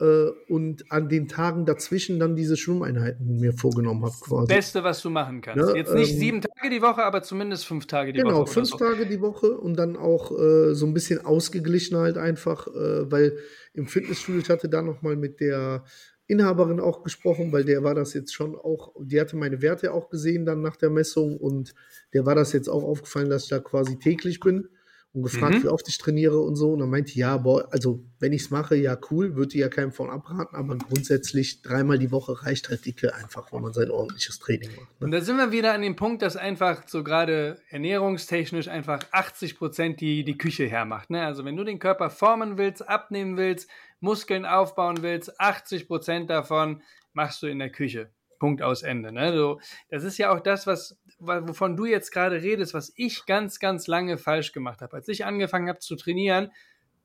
[0.00, 4.14] äh, und an den Tagen dazwischen dann diese Schwimmeinheiten mir vorgenommen habe.
[4.20, 4.46] Quasi.
[4.46, 5.68] Beste, was du machen kannst.
[5.68, 8.44] Ja, Jetzt nicht ähm, sieben Tage die Woche, aber zumindest fünf Tage die genau, Woche.
[8.44, 8.76] Genau, fünf so.
[8.76, 13.38] Tage die Woche und dann auch äh, so ein bisschen ausgeglichen halt einfach, äh, weil
[13.72, 15.84] im Fitnessstudio, ich hatte da nochmal mit der
[16.26, 20.08] Inhaberin auch gesprochen, weil der war das jetzt schon auch, die hatte meine Werte auch
[20.08, 21.74] gesehen dann nach der Messung und
[22.14, 24.68] der war das jetzt auch aufgefallen, dass ich da quasi täglich bin
[25.14, 25.62] und gefragt, mhm.
[25.62, 26.72] wie oft ich trainiere und so.
[26.72, 29.92] Und dann meinte ja, boah, also wenn ich es mache, ja cool, würde ja keinem
[29.92, 34.40] von abraten, aber grundsätzlich dreimal die Woche reicht halt dicke einfach, wenn man sein ordentliches
[34.40, 35.00] Training macht.
[35.00, 35.04] Ne?
[35.04, 39.56] Und da sind wir wieder an dem Punkt, dass einfach so gerade ernährungstechnisch einfach 80
[39.56, 41.10] Prozent die, die Küche hermacht.
[41.10, 41.24] Ne?
[41.24, 46.82] Also wenn du den Körper formen willst, abnehmen willst, Muskeln aufbauen willst, 80 Prozent davon
[47.12, 48.10] machst du in der Küche.
[48.38, 49.12] Punkt aus Ende.
[49.12, 49.32] Ne?
[49.32, 53.58] So, das ist ja auch das, was, wovon du jetzt gerade redest, was ich ganz,
[53.58, 54.96] ganz lange falsch gemacht habe.
[54.96, 56.50] Als ich angefangen habe zu trainieren,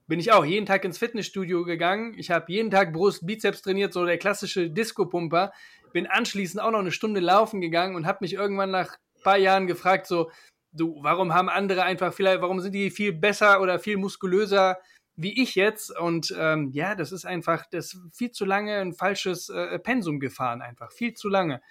[0.08, 2.13] bin ich auch jeden Tag ins Fitnessstudio gegangen.
[2.17, 5.54] Ich habe jeden Tag Brust, Bizeps trainiert, so der klassische Disco-Pumper.
[5.93, 9.38] Bin anschließend auch noch eine Stunde laufen gegangen und habe mich irgendwann nach ein paar
[9.38, 10.32] Jahren gefragt, so,
[10.71, 14.78] du, warum haben andere einfach vielleicht, warum sind die viel besser oder viel muskulöser
[15.21, 15.97] wie ich jetzt?
[15.97, 20.62] Und ähm, ja, das ist einfach, das viel zu lange ein falsches äh, Pensum gefahren,
[20.62, 21.62] einfach viel zu lange.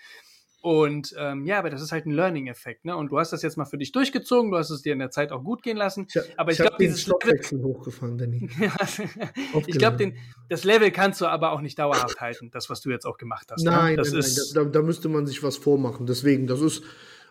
[0.61, 2.97] Und ähm, ja, aber das ist halt ein Learning-Effekt, ne?
[2.97, 5.11] Und du hast das jetzt mal für dich durchgezogen, du hast es dir in der
[5.11, 6.09] Zeit auch gut gehen lassen.
[6.13, 8.51] Ich, aber ich, ich glaube, dieses Stoffwechsel hochgefahren, Danny.
[9.67, 10.13] ich glaube,
[10.49, 13.53] das Level kannst du aber auch nicht dauerhaft halten, das, was du jetzt auch gemacht
[13.53, 13.63] hast.
[13.63, 13.97] Nein, ne?
[13.99, 16.07] das nein, ist, nein, da, da, müsste man sich was vormachen.
[16.07, 16.83] Deswegen, das ist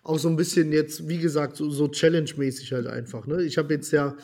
[0.04, 3.28] auch so ein bisschen jetzt, wie gesagt, so, so Challenge-mäßig halt einfach.
[3.28, 3.44] Ne?
[3.44, 4.16] Ich habe jetzt ja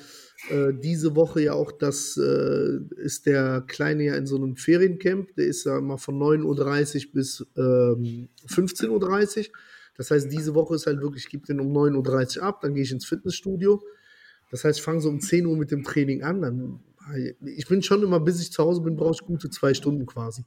[0.50, 5.36] äh, diese Woche ja auch, das äh, ist der Kleine ja in so einem Feriencamp,
[5.36, 9.46] der ist ja mal von 9.30 Uhr bis ähm, 15.30 Uhr.
[9.96, 12.74] Das heißt, diese Woche ist halt wirklich, ich gebe den um 9.30 Uhr ab, dann
[12.74, 13.82] gehe ich ins Fitnessstudio.
[14.52, 16.42] Das heißt, ich fange so um 10 Uhr mit dem Training an.
[16.42, 16.80] Dann,
[17.46, 20.46] ich bin schon immer, bis ich zu Hause bin, brauche ich gute zwei Stunden quasi.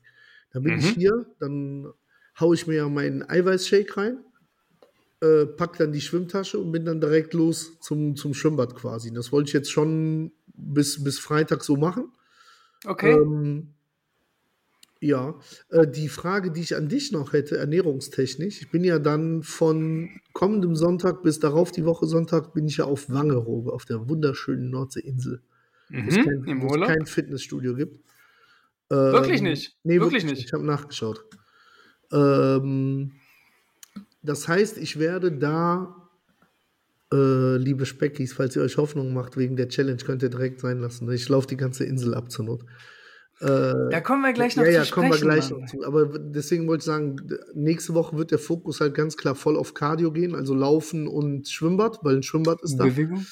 [0.52, 0.80] Dann bin mhm.
[0.80, 1.92] ich hier, dann
[2.38, 4.18] haue ich mir ja meinen Eiweißshake rein
[5.20, 9.12] äh, pack dann die Schwimmtasche und bin dann direkt los zum, zum Schwimmbad quasi.
[9.12, 12.12] Das wollte ich jetzt schon bis, bis Freitag so machen.
[12.85, 13.12] Okay.
[13.12, 13.74] Ähm,
[15.00, 18.62] ja, äh, die Frage, die ich an dich noch hätte, ernährungstechnisch.
[18.62, 22.87] Ich bin ja dann von kommendem Sonntag bis darauf die Woche Sonntag bin ich ja
[22.87, 25.42] auf Wangerooge, auf der wunderschönen Nordseeinsel,
[25.90, 28.00] mhm, wo es kein, kein, Fitnessstudio gibt.
[28.90, 29.76] Ähm, wirklich nicht?
[29.83, 30.46] Nee, wirklich, wirklich nicht.
[30.46, 31.24] Ich habe nachgeschaut.
[32.12, 33.12] Ähm,
[34.27, 36.09] das heißt, ich werde da,
[37.12, 40.81] äh, liebe Speckis, falls ihr euch Hoffnung macht wegen der Challenge, könnt ihr direkt sein
[40.81, 41.11] lassen.
[41.12, 42.65] Ich laufe die ganze Insel ab zur Not.
[43.41, 44.77] Äh, da kommen wir gleich noch ja, zu.
[44.77, 45.61] Ja, ja, kommen wir gleich Mann.
[45.61, 45.85] noch zu.
[45.85, 47.17] Aber deswegen wollte ich sagen,
[47.55, 51.49] nächste Woche wird der Fokus halt ganz klar voll auf Cardio gehen, also Laufen und
[51.49, 52.85] Schwimmbad, weil ein Schwimmbad ist da.
[52.85, 53.27] Bewegung.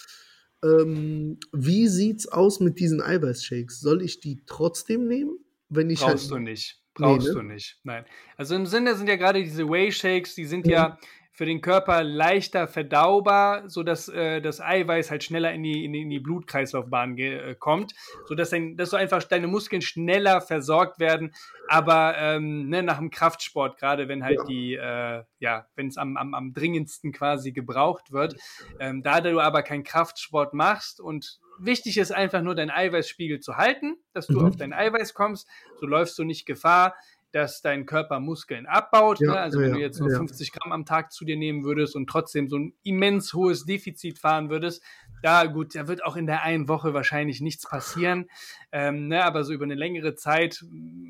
[0.62, 3.80] Ähm, wie sieht's aus mit diesen Eiweißshakes?
[3.80, 5.38] Soll ich die trotzdem nehmen?
[5.68, 6.83] Wenn ich Brauchst halt, du nicht.
[6.94, 7.40] Brauchst nee, ne?
[7.40, 7.78] du nicht.
[7.82, 8.04] Nein.
[8.36, 10.98] Also im Sinne sind ja gerade diese Whey Shakes, die sind ja, ja
[11.34, 16.02] für den Körper leichter verdaubar, sodass äh, das Eiweiß halt schneller in die, in die,
[16.02, 17.92] in die Blutkreislaufbahn äh, kommt,
[18.26, 21.34] sodass dein, dass so einfach deine Muskeln schneller versorgt werden.
[21.66, 24.44] Aber ähm, ne, nach dem Kraftsport, gerade wenn halt ja.
[24.44, 28.36] die, äh, ja, wenn es am, am, am dringendsten quasi gebraucht wird,
[28.78, 33.56] ähm, da du aber keinen Kraftsport machst und wichtig ist einfach nur, deinen Eiweißspiegel zu
[33.56, 34.46] halten, dass du mhm.
[34.46, 35.48] auf dein Eiweiß kommst.
[35.80, 36.94] So läufst du nicht Gefahr,
[37.34, 39.18] dass dein Körper Muskeln abbaut.
[39.18, 39.40] Ja, ne?
[39.40, 40.18] Also wenn ja, du jetzt nur ja.
[40.18, 44.20] 50 Gramm am Tag zu dir nehmen würdest und trotzdem so ein immens hohes Defizit
[44.20, 44.84] fahren würdest,
[45.20, 48.30] da gut, da wird auch in der einen Woche wahrscheinlich nichts passieren.
[48.70, 49.24] Ähm, ne?
[49.24, 50.64] Aber so über eine längere Zeit,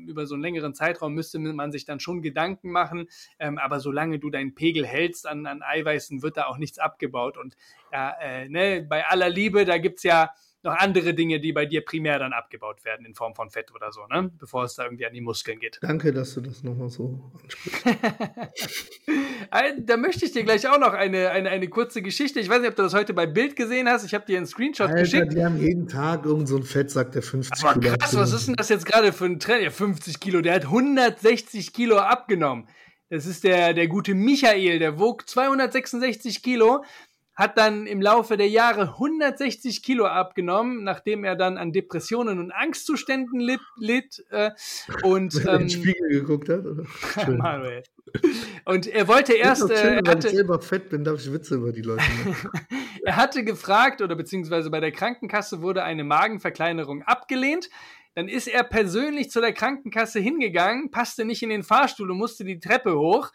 [0.07, 3.07] über so einen längeren Zeitraum müsste man sich dann schon Gedanken machen.
[3.37, 7.37] Ähm, aber solange du deinen Pegel hältst an, an Eiweißen, wird da auch nichts abgebaut.
[7.37, 7.55] Und
[7.91, 10.31] ja, äh, ne, bei aller Liebe, da gibt es ja
[10.65, 13.91] noch andere Dinge, die bei dir primär dann abgebaut werden in Form von Fett oder
[13.91, 14.31] so, ne?
[14.37, 15.79] bevor es da irgendwie an die Muskeln geht.
[15.81, 17.85] Danke, dass du das nochmal so ansprichst.
[19.85, 22.39] da möchte ich dir gleich auch noch eine, eine, eine kurze Geschichte.
[22.39, 24.03] Ich weiß nicht, ob du das heute bei Bild gesehen hast.
[24.03, 25.33] Ich habe dir einen Screenshot Alter, geschickt.
[25.33, 28.47] Die haben jeden Tag irgend so ein Fettsack, der 50 Aber Kilo krass, was ist
[28.47, 29.63] denn das jetzt gerade für ein Trend?
[29.63, 30.41] Ja, 50 Kilo.
[30.41, 32.67] Der hat 160 Kilo abgenommen.
[33.09, 36.83] Das ist der, der gute Michael, der wog 266 Kilo
[37.35, 42.51] hat dann im Laufe der Jahre 160 Kilo abgenommen, nachdem er dann an Depressionen und
[42.51, 43.59] Angstzuständen litt.
[43.77, 44.51] litt äh,
[45.03, 46.65] und Wenn er ähm, in den Spiegel geguckt hat.
[46.65, 46.85] Oder?
[47.37, 47.83] Manuel.
[48.63, 49.69] Und er wollte erst.
[49.69, 52.49] Äh, schön, äh, wenn ich selber fett bin, darf ich Witze über die Leute machen.
[53.03, 57.69] er hatte gefragt, oder beziehungsweise bei der Krankenkasse wurde eine Magenverkleinerung abgelehnt.
[58.13, 62.45] Dann ist er persönlich zu der Krankenkasse hingegangen, passte nicht in den Fahrstuhl und musste
[62.45, 63.31] die Treppe hoch.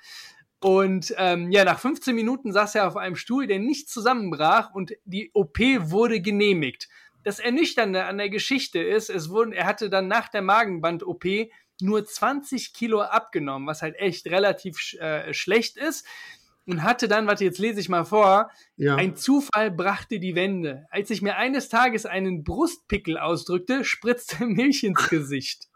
[0.61, 4.93] Und ähm, ja, nach 15 Minuten saß er auf einem Stuhl, der nicht zusammenbrach und
[5.05, 6.89] die OP wurde genehmigt.
[7.23, 11.25] Das Ernüchternde an der Geschichte ist, es wurden, er hatte dann nach der Magenband-OP
[11.81, 16.07] nur 20 Kilo abgenommen, was halt echt relativ äh, schlecht ist.
[16.67, 18.95] Und hatte dann, warte, jetzt lese ich mal vor, ja.
[18.95, 20.87] ein Zufall brachte die Wende.
[20.91, 25.69] Als ich mir eines Tages einen Brustpickel ausdrückte, spritzte Milch ins Gesicht.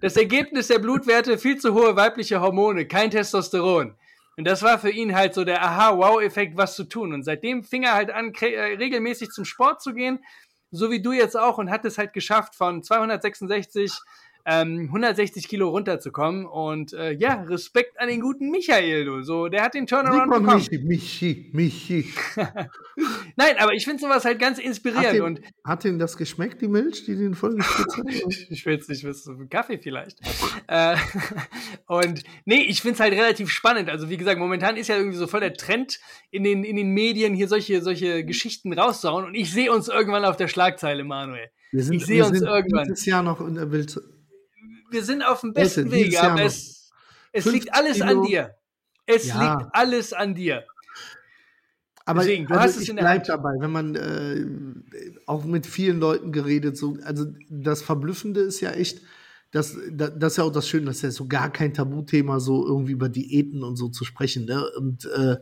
[0.00, 3.96] Das Ergebnis der Blutwerte, viel zu hohe weibliche Hormone, kein Testosteron.
[4.36, 7.12] Und das war für ihn halt so der Aha-Wow-Effekt, was zu tun.
[7.12, 10.24] Und seitdem fing er halt an, äh, regelmäßig zum Sport zu gehen,
[10.70, 13.92] so wie du jetzt auch, und hat es halt geschafft, von 266
[14.44, 16.46] ähm, 160 Kilo runterzukommen.
[16.46, 19.22] Und äh, ja, Respekt an den guten Michael, du.
[19.22, 20.56] So, der hat den Turnaround Super, bekommen.
[20.56, 22.12] Michi, Michi, Michi.
[23.36, 25.14] Nein, aber ich finde sowas halt ganz Hat inspirierend.
[25.14, 28.06] dem, und hat denen das geschmeckt, die Milch, die den vollgespritzt hat?
[28.50, 30.18] ich will es nicht wissen, Kaffee vielleicht.
[30.66, 30.96] äh,
[31.86, 33.88] und nee, ich finde es halt relativ spannend.
[33.88, 36.00] Also wie gesagt, momentan ist ja irgendwie so voll der Trend
[36.30, 39.24] in den, in den Medien, hier solche, solche Geschichten rauszuhauen.
[39.24, 41.50] Und ich sehe uns irgendwann auf der Schlagzeile, Manuel.
[41.72, 42.86] Wir sind, Ich sehe uns sind irgendwann.
[42.86, 44.00] Dieses Jahr noch in der Welt.
[44.90, 46.90] Wir sind auf dem besten Jahr aber es,
[47.32, 48.26] es 50 liegt alles an Kilo.
[48.26, 48.54] dir.
[49.06, 49.40] Es Ja.
[49.58, 50.64] liegt alles an dir.
[52.06, 54.44] Aber Deswegen, du also hast es ich in der bleib dabei, wenn man äh,
[55.26, 59.02] auch mit vielen Leuten geredet, so, also das Verblüffende ist ja echt,
[59.52, 62.40] dass, da- das ist ja auch das Schöne, das ist ja so gar kein Tabuthema,
[62.40, 64.46] so irgendwie über Diäten und so zu sprechen.
[64.46, 64.64] Ne?
[64.76, 65.36] Und äh,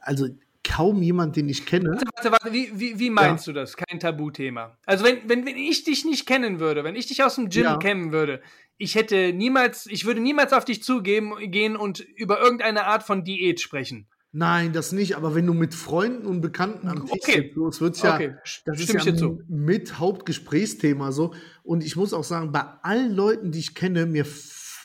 [0.00, 0.28] also
[0.62, 1.90] kaum jemand, den ich kenne.
[1.90, 3.76] Warte, warte, warte, wie, wie, wie meinst du das?
[3.76, 4.76] Kein Tabuthema.
[4.84, 7.62] Also wenn, wenn, wenn ich dich nicht kennen würde, wenn ich dich aus dem Gym
[7.64, 7.76] Ja.
[7.78, 8.42] kennen würde,
[8.78, 13.24] ich hätte niemals, ich würde niemals auf dich zugeben gehen und über irgendeine Art von
[13.24, 14.06] Diät sprechen.
[14.32, 17.32] Nein, das nicht, aber wenn du mit Freunden und Bekannten am Tisch Okay.
[17.32, 18.34] sitzt, so, es wird ja, Okay,
[18.66, 19.42] das ist stimme ja zu.
[19.48, 21.32] mit Hauptgesprächsthema so.
[21.62, 24.26] Und ich muss auch sagen, bei allen Leuten, die ich kenne, mir,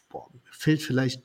[0.10, 1.24] boah, mir fällt vielleicht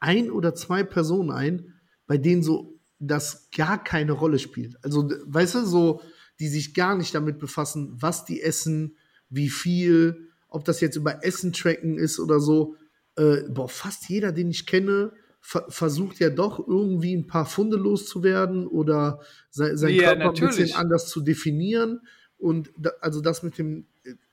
[0.00, 1.74] ein oder zwei Personen ein,
[2.06, 4.82] bei denen so das gar keine Rolle spielt.
[4.82, 6.00] Also, weißt du, so,
[6.40, 8.96] die sich gar nicht damit befassen, was die essen,
[9.28, 10.25] wie viel,
[10.56, 12.76] ob das jetzt über Essen tracken ist oder so.
[13.16, 17.76] Äh, boah, fast jeder, den ich kenne, ver versucht ja doch irgendwie ein paar Funde
[17.76, 20.56] loszuwerden oder sein, sein Ja, Körper ein natürlich.
[20.56, 22.00] bisschen anders zu definieren.
[22.38, 23.86] Und da, also das mit dem,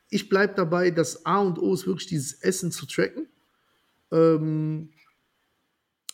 [0.09, 3.27] ich bleibe dabei, das A und O ist wirklich dieses Essen zu tracken.
[4.11, 4.92] Ähm,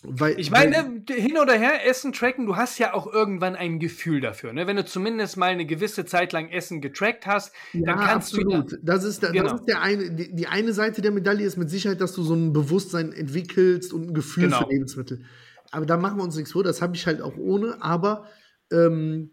[0.04, 3.80] weil, Ich weil- meine, hin oder her, Essen tracken, du hast ja auch irgendwann ein
[3.80, 4.54] Gefühl dafür.
[4.54, 4.66] Ne?
[4.66, 8.80] Wenn du zumindest mal eine gewisse Zeit lang Essen getrackt hast, dann kannst du absolut.
[8.82, 9.44] Das ist, der, Genau.
[9.52, 12.24] das ist der eine, die, die eine Seite der Medaille ist mit Sicherheit, dass du
[12.24, 14.64] so ein Bewusstsein entwickelst und ein Gefühl Genau.
[14.64, 15.26] für Lebensmittel.
[15.72, 18.26] Aber da machen wir uns nichts vor, das habe ich halt auch ohne, aber
[18.72, 19.32] ähm,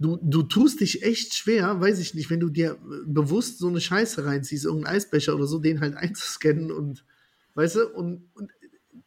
[0.00, 2.76] du, du tust dich echt schwer, weiß ich nicht, wenn du dir äh,
[3.06, 7.04] bewusst so eine Scheiße reinziehst, irgendeinen Eisbecher oder so, den halt einzuscannen und
[7.54, 8.50] weißt du, und, und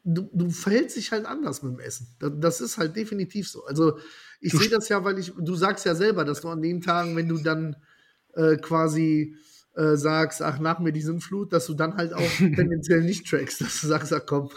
[0.03, 2.07] du, du verhältst dich halt anders mit dem Essen.
[2.19, 3.65] Das, das ist halt definitiv so.
[3.65, 3.97] Also
[4.39, 7.15] ich sehe das ja, weil ich, du sagst ja selber, dass du an den Tagen,
[7.15, 7.75] wenn du dann
[8.33, 9.35] äh, quasi
[9.75, 13.61] äh, sagst, ach, nach mir die Sintflut, dass du dann halt auch tendenziell nicht trackst,
[13.61, 14.49] dass du sagst, ach komm.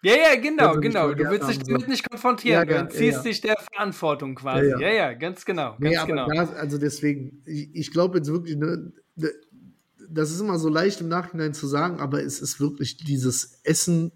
[0.00, 1.12] Ja, ja, genau, genau.
[1.12, 1.88] Du willst dich damit so.
[1.88, 2.68] nicht konfrontieren.
[2.68, 3.22] Ja, ja, du entziehst ja.
[3.22, 4.70] dich der Verantwortung quasi.
[4.70, 5.76] Ja, Ja, ganz genau.
[5.78, 6.28] Ganz Nee, genau.
[6.28, 8.92] da, also deswegen, ich, ich glaube jetzt wirklich, ne,
[10.08, 14.12] das ist immer so leicht im Nachhinein zu sagen, aber es ist wirklich dieses Essen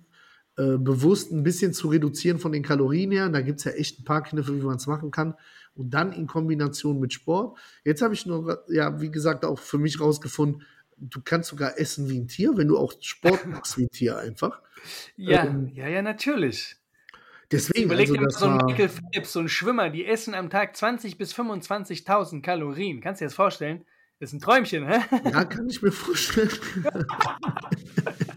[0.58, 3.28] äh, bewusst ein bisschen zu reduzieren von den Kalorien her.
[3.30, 5.34] Da gibt es ja echt ein paar Kniffe, wie man es machen kann.
[5.74, 7.58] Und dann in Kombination mit Sport.
[7.84, 10.62] Jetzt habe ich nur, ja, wie gesagt, auch für mich rausgefunden,
[10.98, 14.18] du kannst sogar essen wie ein Tier, wenn du auch Sport machst wie ein Tier
[14.18, 14.60] einfach.
[15.16, 16.76] ja, ähm, ja, ja, natürlich.
[17.50, 20.50] Deswegen, Überleg also dir mal so ein Michael Phelps, so ein Schwimmer, die essen am
[20.50, 23.00] Tag 20.000 bis 25.000 Kalorien.
[23.00, 23.84] Kannst du dir das vorstellen?
[24.20, 25.00] Das ist ein Träumchen, hä?
[25.24, 26.50] ja, kann ich mir vorstellen.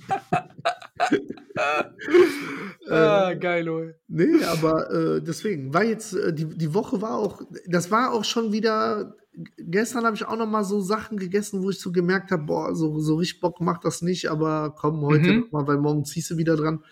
[2.89, 3.91] ah, geil, oh.
[4.07, 8.23] Nee, aber äh, deswegen war jetzt, äh, die, die Woche war auch, das war auch
[8.23, 9.15] schon wieder,
[9.57, 12.75] gestern habe ich auch noch mal so Sachen gegessen, wo ich so gemerkt habe, boah,
[12.75, 15.39] so, so richtig Bock macht das nicht, aber komm, heute Mhm.
[15.39, 16.83] noch mal, weil morgen ziehst du wieder dran.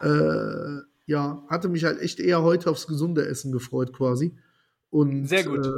[0.00, 4.36] Äh, ja, hatte mich halt echt eher heute aufs gesunde Essen gefreut quasi.
[4.96, 5.66] Und Sehr gut.
[5.66, 5.70] Äh,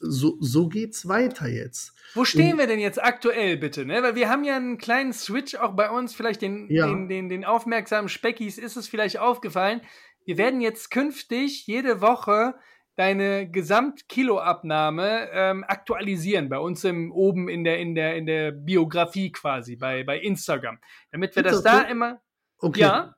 [0.00, 1.94] so, so geht's weiter jetzt.
[2.12, 3.86] Wo stehen wir denn jetzt aktuell, bitte?
[3.86, 4.02] Ne?
[4.02, 6.88] Weil wir haben ja einen kleinen Switch auch bei uns, vielleicht den, Ja.
[6.88, 9.80] den, den, den aufmerksamen Speckis ist es vielleicht aufgefallen.
[10.24, 12.56] Wir werden jetzt künftig jede Woche
[12.96, 19.30] deine Gesamtkiloabnahme ähm, aktualisieren bei uns im, oben in der, in, der, in der Biografie
[19.30, 20.80] quasi, bei, bei Instagram.
[21.12, 22.20] Damit wir Ist das da immer.
[22.58, 22.80] Okay.
[22.80, 23.14] Ja.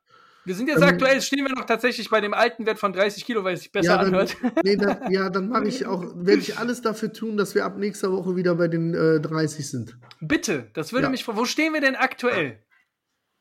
[0.47, 3.25] Wir sind jetzt Ähm, aktuell, stehen wir noch tatsächlich bei dem alten Wert von 30
[3.25, 4.37] Kilo, weil es sich besser Ja, dann, anhört.
[4.65, 7.77] nee, dann, ja, dann mache ich auch, werde ich alles dafür tun, dass wir ab
[7.77, 9.99] nächster Woche wieder bei den äh, 30 sind.
[10.21, 11.11] Bitte, das würde Ja.
[11.11, 11.27] mich.
[11.27, 12.63] Wo stehen wir denn aktuell?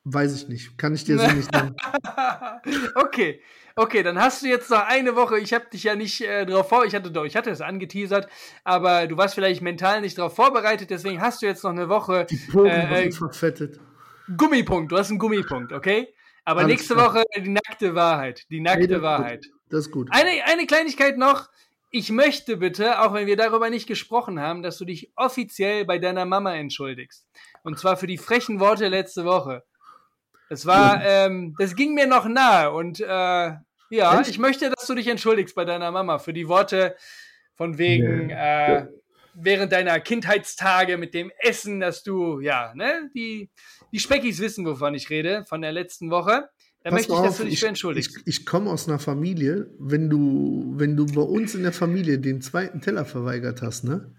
[0.04, 0.78] Weiß ich nicht.
[0.78, 1.76] Kann ich dir so nicht sagen.
[2.96, 3.40] okay,
[3.76, 5.40] okay, dann hast du jetzt noch eine Woche.
[5.40, 8.28] Ich habe dich ja nicht äh, drauf vor, ich hatte doch, ich hatte es angeteasert,
[8.64, 10.90] aber du warst vielleicht mental nicht darauf vorbereitet.
[10.90, 13.80] Deswegen hast du jetzt noch eine Woche Die Poren Äh, äh, verfettet.
[14.38, 14.92] Gummipunkt.
[14.92, 16.15] Du hast einen Gummipunkt, okay?
[16.46, 17.14] Aber Alles nächste klar.
[17.16, 19.42] Woche die nackte Wahrheit, die Nee, nackte das ist Wahrheit.
[19.44, 19.52] Gut.
[19.70, 20.08] Das ist gut.
[20.12, 21.50] Eine, eine Kleinigkeit noch.
[21.92, 25.98] Ich möchte bitte, auch wenn wir darüber nicht gesprochen haben, dass du dich offiziell bei
[25.98, 27.26] deiner Mama entschuldigst.
[27.64, 29.64] Und zwar für die frechen Worte letzte Woche.
[30.50, 32.72] Das war, ähm, das ging mir noch nahe.
[32.72, 33.06] Und äh,
[33.90, 34.30] ja, Echt?
[34.30, 36.96] ich möchte, dass du dich entschuldigst bei deiner Mama für die Worte
[37.56, 38.34] von wegen, Nee.
[38.34, 38.86] äh,
[39.36, 43.50] während deiner Kindheitstage mit dem Essen, dass du, ja, ne, die,
[43.92, 46.50] die Speckis wissen, wovon ich rede, von der letzten Woche.
[46.84, 48.18] Da Pass möchte ich, mal dass auf, du dich ich, für entschuldigst.
[48.26, 52.20] Ich, ich komme aus einer Familie, wenn du, wenn du bei uns in der Familie
[52.20, 54.14] den zweiten Teller verweigert hast, ne?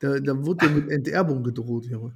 [0.00, 2.14] Da, da wurde dir mit Enterbung gedroht, Junge.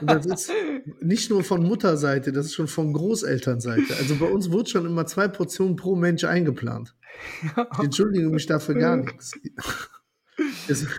[0.00, 0.52] Und das ist
[1.00, 3.96] nicht nur von Mutterseite, das ist schon von Großelternseite.
[3.96, 6.94] Also bei uns wurde schon immer zwei Portionen pro Mensch eingeplant.
[7.42, 9.32] Ich entschuldige mich dafür gar nichts.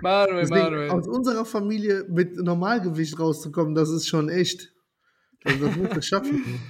[0.01, 0.89] Manuel, deswegen, Manuel.
[0.91, 4.73] aus unserer Familie mit Normalgewicht rauszukommen, das ist schon echt.
[5.43, 6.43] Also das muss ich schaffen.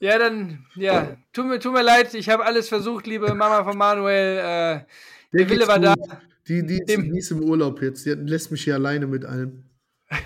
[0.00, 3.76] Ja, dann, ja, tut mir, tut mir leid, ich habe alles versucht, liebe Mama von
[3.76, 4.36] Manuel.
[4.38, 4.84] Äh, Der
[5.32, 5.94] der Wille war da.
[5.94, 6.08] gut.
[6.46, 8.06] Die, die, ist, die ist im Urlaub jetzt.
[8.06, 9.64] Die lässt mich hier alleine mit allem.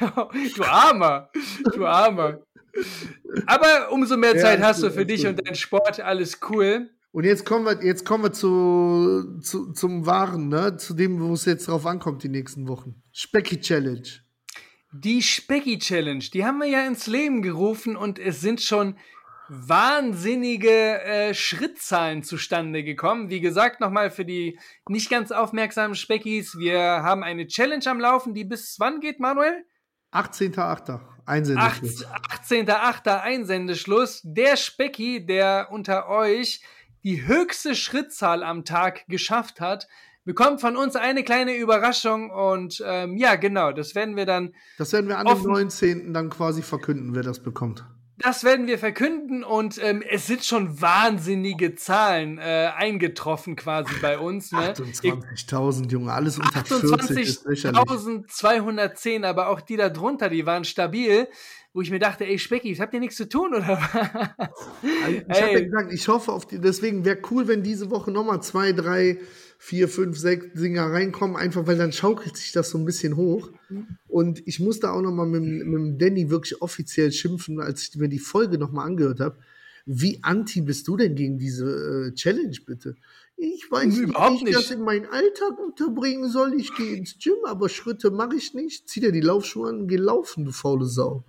[0.57, 1.31] du Armer,
[1.75, 2.43] du Armer.
[3.47, 5.31] Aber umso mehr Ja, Zeit alles hast du für dich gut.
[5.31, 6.91] und deinen Sport, alles cool.
[7.13, 10.79] Und jetzt kommen wir, jetzt kommen wir zu, zu, zum Wahren, ne?
[10.79, 13.03] Zu dem, wo es jetzt drauf ankommt, die nächsten Wochen.
[13.13, 14.09] Specky Challenge.
[14.95, 18.97] Die Specky Challenge, die haben wir ja ins Leben gerufen und es sind schon
[19.49, 23.29] wahnsinnige äh, Schrittzahlen zustande gekommen.
[23.29, 28.33] Wie gesagt, nochmal für die nicht ganz aufmerksamen Speckis, wir haben eine Challenge am Laufen,
[28.33, 29.65] die bis wann geht, Manuel?
[30.13, 31.01] 18.8.
[31.25, 32.07] Einsendeschluss.
[32.07, 33.21] 18.8.
[33.21, 34.21] Einsendeschluss.
[34.25, 36.61] Der Specki, der unter euch
[37.05, 39.89] die höchste Schrittzahl am Tag geschafft hat,
[40.25, 44.93] bekommt von uns eine kleine Überraschung und ähm, ja, genau, das werden wir dann, Das
[44.93, 46.15] werden wir an dem 19.
[46.15, 47.85] dann quasi verkünden, wer das bekommt.
[48.19, 54.17] das werden wir verkünden und ähm, es sind schon wahnsinnige Zahlen äh, eingetroffen quasi bei
[54.17, 54.53] uns.
[54.53, 54.75] Ne?
[54.75, 56.13] 28.000, Junge.
[56.13, 57.81] Alles unter 40 ist lächerlich.
[57.81, 61.27] 28.210, aber auch die da drunter, die waren stabil,
[61.75, 64.31] wo ich mir dachte, ey Specki, habt ihr nichts zu tun oder was?
[64.83, 68.43] Ich habe ja gesagt, ich hoffe auf die, deswegen wäre cool, wenn diese Woche nochmal
[68.43, 69.19] zwei, drei,
[69.59, 73.51] vier, fünf, sechs Dinger reinkommen, einfach weil dann schaukelt sich das so ein bisschen hoch.
[74.09, 77.97] Und ich musste auch nochmal mit, dem- mit dem Danny wirklich offiziell schimpfen, als ich
[77.97, 79.39] mir die Folge nochmal angehört habe.
[79.87, 82.95] Wie anti bist du denn gegen diese äh, Challenge, bitte?
[83.37, 86.55] Ich weiß nicht, wie ich das in meinen Alltag unterbringen soll.
[86.55, 88.89] Ich gehe ins Gym, aber Schritte mache ich nicht.
[88.89, 91.25] Zieh dir die Laufschuhe an und geh laufen, du faule Sau.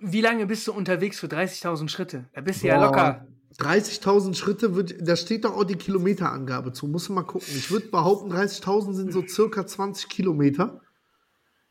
[0.00, 2.24] Wie lange bist du unterwegs für 30.000 Schritte?
[2.32, 3.26] Da bist du ja Boah, locker.
[3.58, 6.88] 30.000 Schritte, wird, da steht doch auch die Kilometerangabe zu.
[6.88, 7.48] Muss man mal gucken.
[7.56, 10.80] Ich würde behaupten, 30.000 sind so circa 20 Kilometer.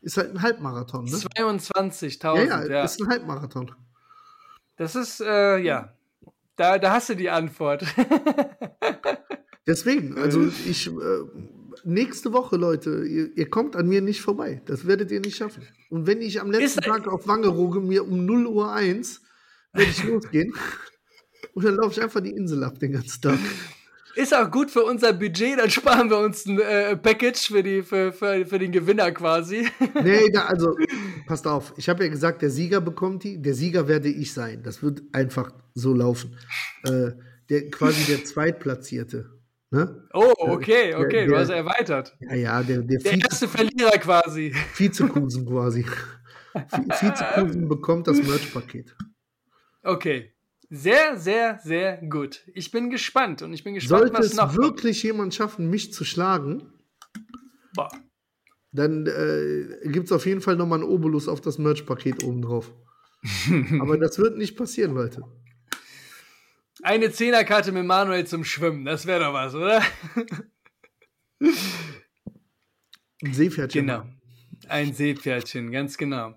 [0.00, 1.16] Ist halt ein Halbmarathon, ne?
[1.16, 3.72] 22.000, Ja, ja, ja, ist ein Halbmarathon.
[4.76, 5.94] Das ist, äh, ja.
[6.56, 7.84] Da, da hast du die Antwort.
[9.66, 10.90] Deswegen, also ich, äh,
[11.84, 14.62] nächste Woche, Leute, ihr, ihr kommt an mir nicht vorbei.
[14.66, 15.62] Das werdet ihr nicht schaffen.
[15.90, 19.20] Und wenn ich am letzten Ist- Tag auf Wangerooge mir um 0 Uhr 1
[19.72, 20.54] werde ich losgehen.
[21.54, 23.38] Und dann laufe ich einfach die Insel ab den ganzen Tag.
[24.16, 27.82] Ist auch gut für unser Budget, dann sparen wir uns ein äh, Package für, die,
[27.82, 29.66] für, für, für den Gewinner quasi.
[30.02, 30.76] Nee, da, also,
[31.26, 31.74] passt auf.
[31.76, 33.42] Ich habe ja gesagt, der Sieger bekommt die.
[33.42, 34.62] Der Sieger werde ich sein.
[34.62, 36.36] Das wird einfach so laufen.
[36.84, 37.10] Äh,
[37.50, 39.33] der, quasi der Zweitplatzierte.
[39.74, 40.06] Ne?
[40.12, 42.16] Oh, okay, Der- okay, du der- hast erweitert.
[42.20, 44.54] Ja, ja, der, der, Der erste Verlierer quasi.
[44.76, 45.84] Vizekusen quasi.
[46.54, 48.94] Vi- Vizekusen bekommt das Merch-Paket.
[49.82, 50.32] Okay.
[50.70, 52.42] Sehr, sehr, sehr gut.
[52.54, 54.58] Ich bin gespannt und ich bin gespannt, Sollte was es noch kommt.
[54.62, 56.72] wirklich jemand schaffen, mich zu schlagen,
[57.74, 57.88] Boah.
[58.70, 62.72] dann äh, gibt es auf jeden Fall nochmal einen Obolus auf das Merch-Paket obendrauf.
[63.80, 65.22] Aber das wird nicht passieren, Leute.
[66.84, 69.82] Eine Zehnerkarte mit Manuel zum Schwimmen, das wäre doch was, oder?
[73.22, 73.86] Ein Seepferdchen.
[73.86, 74.04] Genau.
[74.68, 76.34] Ein Seepferdchen, ganz genau.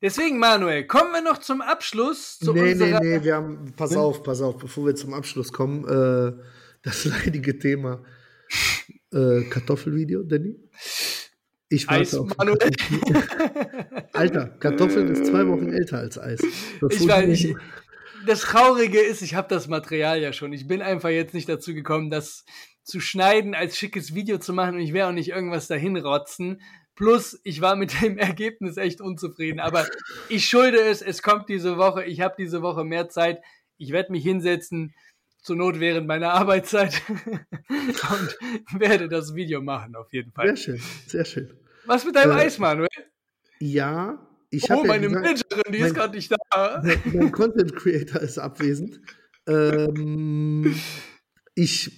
[0.00, 4.22] Deswegen, Manuel, kommen wir noch zum Abschluss zu nee, nee, nee, wir haben, pass auf,
[4.22, 6.32] pass auf, bevor wir zum Abschluss kommen, äh,
[6.80, 8.02] das leidige Thema
[9.12, 10.56] äh, Kartoffelvideo, Danny.
[11.68, 12.70] Ich Eis, warte auf Manuel.
[14.14, 16.40] Alter, Kartoffeln ist zwei Wochen älter als Eis.
[16.80, 17.54] Bevor Ich weiß, ich,
[18.26, 20.52] das Traurige ist, ich habe das Material ja schon.
[20.52, 22.44] Ich bin einfach jetzt nicht dazu gekommen, das
[22.82, 26.60] zu schneiden, als schickes Video zu machen und ich werde auch nicht irgendwas dahin rotzen.
[26.94, 29.60] Plus, ich war mit dem Ergebnis echt unzufrieden.
[29.60, 29.86] Aber
[30.28, 32.04] ich schulde es, es kommt diese Woche.
[32.04, 33.40] Ich habe diese Woche mehr Zeit.
[33.78, 34.94] Ich werde mich hinsetzen,
[35.42, 40.48] zur Not während meiner Arbeitszeit und werde das Video machen, auf jeden Fall.
[40.48, 41.54] Sehr schön, sehr schön.
[41.86, 42.88] Was mit deinem Äh, Eis, Manuel?
[43.58, 44.18] Ja,
[44.50, 46.82] ich Oh, habe ja meine gesagt, Managerin, die ist mein- gerade nicht da.
[47.12, 49.00] mein, Content Creator ist abwesend.
[49.46, 50.74] Ähm,
[51.54, 51.90] ich,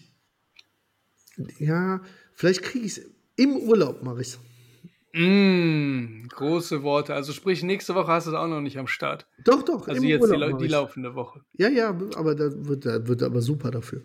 [1.59, 2.01] ja,
[2.35, 4.39] vielleicht kriege ich es im Urlaub, mache ich es.
[5.15, 7.15] Mm, große Worte.
[7.15, 9.27] Also sprich, nächste Woche hast du es auch noch nicht am Start.
[9.45, 11.43] Doch, doch, Also im jetzt die, die laufende Woche.
[11.53, 14.03] Ja, ja, aber da wird, da wird aber super dafür.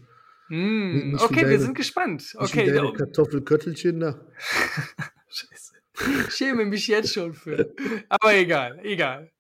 [0.50, 2.34] Mm, okay, wir deine- sind gespannt.
[2.38, 4.20] Okay, deine Kartoffelköttelchen da.
[5.30, 5.74] Scheiße.
[6.30, 7.74] schäme mich jetzt schon für.
[8.10, 9.32] Aber egal, egal.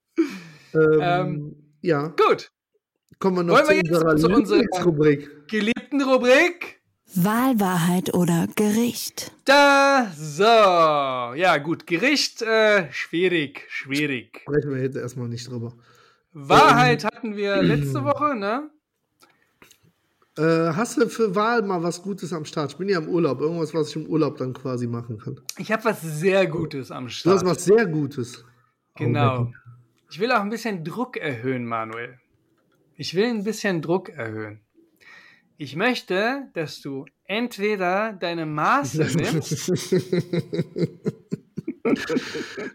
[0.73, 2.51] Ähm, Ähm, ja, Gut,
[3.19, 5.47] kommen wir noch wollen zu wir jetzt unserer zu unserer- Lieblingsrubrik.
[5.47, 6.75] geliebten Rubrik.
[7.15, 9.31] Wahl, Wahrheit oder Gericht.
[9.45, 10.43] Da, so.
[10.43, 14.41] Ja, gut, Gericht, äh, schwierig, schwierig.
[14.41, 15.73] Sprechen wir jetzt erstmal nicht drüber.
[16.33, 18.69] Wahrheit hatten wir letzte Woche, ne?
[20.37, 22.71] Äh, hast du für Wahl mal was Gutes am Start?
[22.71, 23.41] Ich bin ja im Urlaub.
[23.41, 25.39] Irgendwas, was ich im Urlaub dann quasi machen kann.
[25.57, 27.45] Ich habe was sehr Gutes am Du hast Start.
[27.45, 28.45] was sehr Gutes.
[28.95, 29.51] Genau.
[30.09, 32.19] Ich will auch ein bisschen Druck erhöhen, Manuel.
[32.95, 34.61] Ich will ein bisschen Druck erhöhen.
[35.57, 39.71] Ich möchte, dass du entweder deine Maße nimmst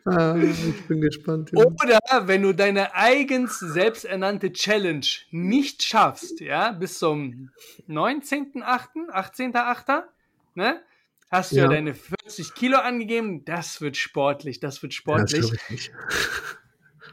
[0.04, 1.50] ah, ich bin gespannt.
[1.52, 1.64] Ja.
[1.64, 7.50] oder wenn du deine eigens selbsternannte Challenge nicht schaffst, ja, bis zum
[7.88, 10.02] 19.8., 18.8.,
[10.54, 10.80] ne,
[11.30, 11.62] hast du ja.
[11.64, 11.68] Ja.
[11.70, 13.44] deine 40 Kilo angegeben.
[13.44, 15.52] Das wird sportlich, das wird Ja, sportlich.
[15.70, 15.92] nicht.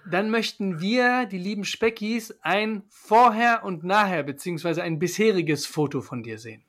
[0.10, 6.24] dann möchten wir, die lieben Speckis, ein Vorher und Nachher, beziehungsweise ein bisheriges Foto von
[6.24, 6.64] dir sehen.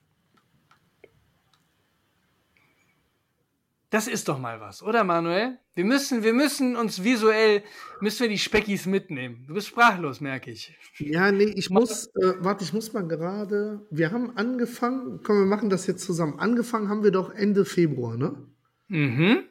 [3.90, 5.58] Das ist doch mal was, oder Manuel?
[5.74, 7.64] Wir müssen, wir müssen uns visuell,
[8.00, 9.44] müssen wir die Speckis mitnehmen.
[9.48, 10.72] Du bist sprachlos, merke ich.
[10.98, 13.84] Ja, nee, ich muss, äh, warte, ich muss mal gerade.
[13.90, 16.38] Wir haben angefangen, komm, wir machen das jetzt zusammen.
[16.38, 18.46] Angefangen haben wir doch Ende Februar, ne?
[18.86, 19.42] Mhm.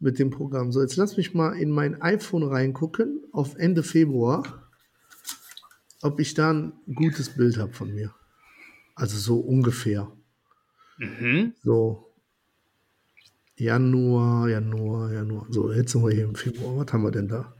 [0.00, 0.72] Mit dem Programm.
[0.72, 4.68] So, jetzt lass mich mal in mein iPhone reingucken, auf Ende Februar,
[6.02, 8.12] ob ich da ein gutes Bild habe von mir.
[8.96, 10.10] Also so ungefähr.
[10.98, 11.54] Mhm.
[11.62, 12.10] So.
[13.56, 15.46] Januar, Januar, Januar.
[15.48, 16.84] So, jetzt sind wir hier im Februar.
[16.84, 17.54] Was haben wir denn da?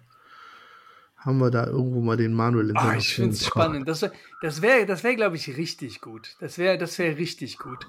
[1.17, 3.89] Haben wir da irgendwo mal den Manuel in Ah, ich finde es spannend.
[3.89, 6.37] Das wäre, das wäre, das wär, glaube ich, richtig gut.
[6.41, 7.87] Das wäre, das wäre richtig gut.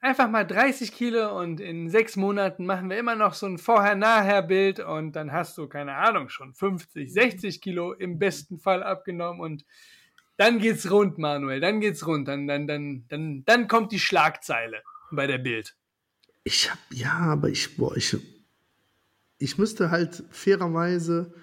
[0.00, 4.80] Einfach mal 30 Kilo und in sechs Monaten machen wir immer noch so ein Vorher-Nachher-Bild
[4.80, 9.64] und dann hast du, keine Ahnung, schon 50, 60 Kilo im besten Fall abgenommen und
[10.36, 11.60] dann geht's rund, Manuel.
[11.60, 12.28] Dann geht's rund.
[12.28, 15.76] Dann, dann, dann, dann, dann kommt die Schlagzeile bei der Bild.
[16.44, 18.16] Ich hab, ja, aber ich, boah, ich,
[19.38, 21.34] ich müsste halt fairerweise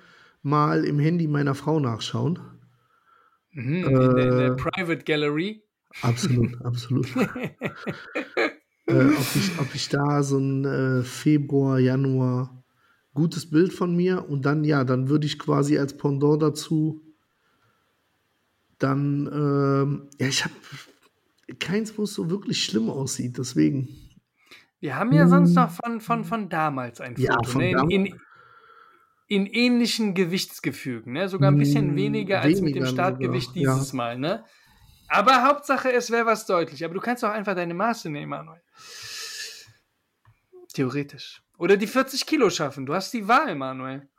[0.41, 2.39] mal im Handy meiner Frau nachschauen.
[3.51, 4.55] Mhm, in, der, in der Äh.
[4.55, 5.63] Private Gallery.
[6.01, 7.07] Absolut, absolut.
[8.87, 12.63] äh, ob, ich, ob ich da so ein äh, Februar, Januar
[13.13, 17.01] gutes Bild von mir und dann, ja, dann würde ich quasi als Pendant dazu
[18.79, 20.53] dann, ähm, ja, ich habe
[21.59, 23.89] keins, wo es so wirklich schlimm aussieht, deswegen.
[24.79, 27.49] Wir haben ja sonst noch von, von, von damals ein Ja, Foto.
[27.51, 27.69] von ne?
[27.69, 27.93] in, damals.
[27.93, 28.19] in,
[29.27, 31.13] in ähnlichen Gewichtsgefügen.
[31.13, 31.29] Ne?
[31.29, 33.73] Sogar ein bisschen Mm, weniger als mit dem weniger Startgewicht sogar, ja.
[33.75, 34.17] dieses Mal.
[34.19, 34.43] Ne?
[35.07, 36.83] Aber Hauptsache, es wäre was deutlich.
[36.83, 38.61] Aber du kannst auch einfach deine Maße nehmen, Manuel.
[40.73, 41.41] Theoretisch.
[41.57, 42.85] Oder die 40 Kilo schaffen.
[42.85, 44.09] Du hast die Wahl, Manuel.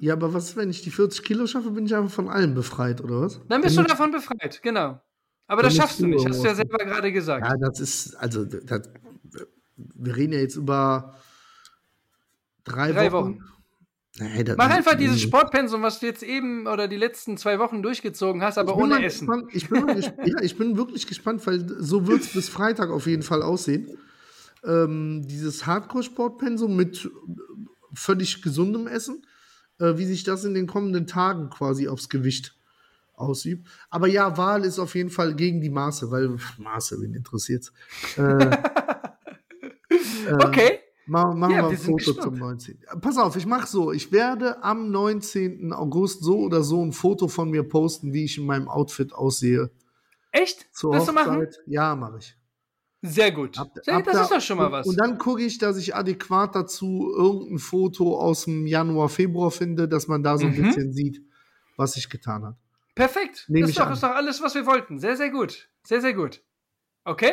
[0.00, 3.00] Ja, aber was wenn ich die 40 Kilo schaffe, bin ich einfach von allem befreit,
[3.00, 3.40] oder was?
[3.48, 5.00] Dann bist Bin du davon befreit, genau.
[5.46, 7.46] Aber das schaffst du nicht, hast du ja selber gerade gesagt.
[7.46, 8.88] Ja, das ist, also, das,
[9.76, 11.16] wir reden ja jetzt über
[12.64, 13.34] drei, Drei Wochen.
[13.40, 14.44] Wochen.
[14.44, 18.42] Das- Mach einfach dieses Sportpensum, was du jetzt eben oder die letzten zwei Wochen durchgezogen
[18.42, 19.26] hast, aber ohne Essen.
[19.26, 19.86] Gespannt, ich, bin
[20.26, 23.88] ja, ich bin wirklich gespannt, weil so wird es bis Freitag auf jeden Fall aussehen.
[24.64, 27.10] Ähm, dieses Hardcore-Sportpensum mit
[27.94, 29.26] völlig gesundem Essen,
[29.80, 32.54] äh, wie sich das in den kommenden Tagen quasi aufs Gewicht
[33.22, 33.68] ausübt.
[33.90, 37.72] Aber ja, Wahl ist auf jeden Fall gegen die Maße, weil Maße, wen interessiert's?
[38.18, 38.56] Äh,
[40.32, 40.78] Okay.
[41.06, 42.22] Ma machen Ja, wir wir ein Foto gespannt.
[42.22, 42.78] zum 19.
[43.00, 43.92] Pass auf, ich mache so.
[43.92, 45.72] Ich werde am 19.
[45.72, 49.70] August so oder so ein Foto von mir posten, wie ich in meinem Outfit aussehe.
[50.30, 50.68] Echt?
[50.72, 51.34] Zur Willst du machen?
[51.36, 51.58] Hochzeit.
[51.66, 52.36] Ja, mache ich.
[53.02, 53.58] Sehr gut.
[53.58, 54.86] Ab- Sehr, ab das da- ist doch schon mal und, was.
[54.86, 59.88] Und dann gucke ich, dass ich adäquat dazu irgendein Foto aus dem Januar, Februar finde,
[59.88, 60.62] dass man da so ein Mhm.
[60.62, 61.20] bisschen sieht,
[61.76, 62.56] was ich getan habe.
[62.94, 63.46] Perfekt.
[63.48, 63.92] Nehm ist doch, an.
[63.92, 64.98] ist doch alles, was wir wollten.
[64.98, 65.68] Sehr, sehr gut.
[65.84, 66.42] Sehr, sehr gut.
[67.04, 67.32] Okay?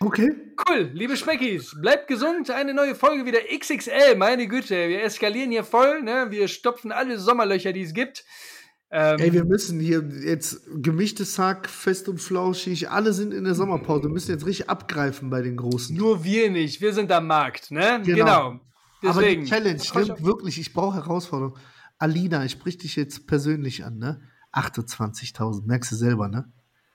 [0.00, 0.28] Okay.
[0.68, 0.90] Cool.
[0.92, 2.50] Liebe Speckis, bleibt gesund.
[2.50, 4.16] Eine neue Folge wieder XXL.
[4.16, 6.02] Meine Güte, wir eskalieren hier voll.
[6.02, 6.26] Ne?
[6.30, 8.24] Wir stopfen alle Sommerlöcher, die es gibt.
[8.90, 13.56] Ähm, Ey, wir müssen hier jetzt gemischtes Hack, fest und flauschig, alle sind in der
[13.56, 14.04] Sommerpause.
[14.04, 15.96] Wir müssen jetzt richtig abgreifen bei den Großen.
[15.96, 16.80] nur wir nicht.
[16.80, 17.72] Wir sind am Markt.
[17.72, 18.00] Ne?
[18.04, 18.60] Genau.
[19.00, 19.10] Genau.
[19.10, 21.56] Aber die Challenge stimmt wirklich, ich brauche Herausforderung.
[21.98, 24.20] Alina, ich sprich dich jetzt persönlich an, ne?
[24.52, 26.50] 28.000, merkst du selber, ne?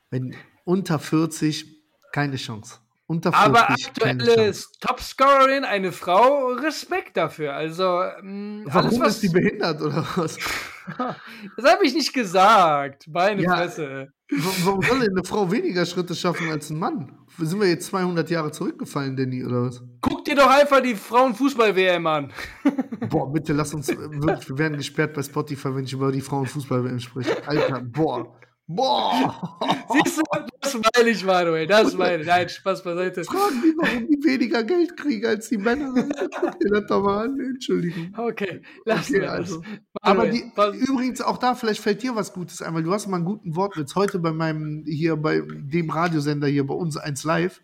[0.09, 0.35] Wenn
[0.65, 1.65] unter 40,
[2.11, 2.79] keine Chance.
[3.07, 4.53] Unter 40, Aber aktuelle.
[4.79, 7.53] Topscorerin, eine Frau, Respekt dafür.
[7.53, 7.83] Also,
[8.21, 9.13] mh, Warum alles, was.
[9.15, 10.37] ist die behindert oder was?
[11.57, 13.07] das habe ich nicht gesagt.
[13.09, 13.55] Meine Ja.
[13.57, 14.13] Fresse.
[14.29, 17.17] Wa- Warum soll denn eine Frau weniger Schritte schaffen als ein Mann?
[17.37, 19.83] Sind wir jetzt 200 Jahre zurückgefallen, Danny, oder was?
[20.32, 22.32] Dir doch einfach die Frauenfußball-WM an.
[23.09, 27.01] Boah, bitte lass uns wirklich, wir werden gesperrt bei Spotify, wenn ich über die Frauenfußball-WM
[27.01, 27.45] spreche.
[27.45, 28.39] Alter, boah.
[28.65, 29.59] Boah!
[29.91, 30.23] Siehst du,
[30.61, 32.27] das meine ich, Manuel, das meine ich.
[32.27, 33.25] Nein, Spaß beiseite.
[33.25, 35.93] Fragen die, warum die weniger Geld kriegen als die Männer.
[36.39, 38.13] Guck dir das doch mal an, Entschuldigung.
[38.15, 39.57] Okay, lass okay, also.
[39.59, 39.79] das.
[40.01, 40.49] Aber die,
[40.88, 43.53] übrigens, auch da, vielleicht fällt dir was Gutes ein, weil du hast mal einen guten
[43.57, 43.95] Wortwitz.
[43.95, 47.59] Heute bei meinem, hier bei dem Radiosender hier bei uns, 1 Live,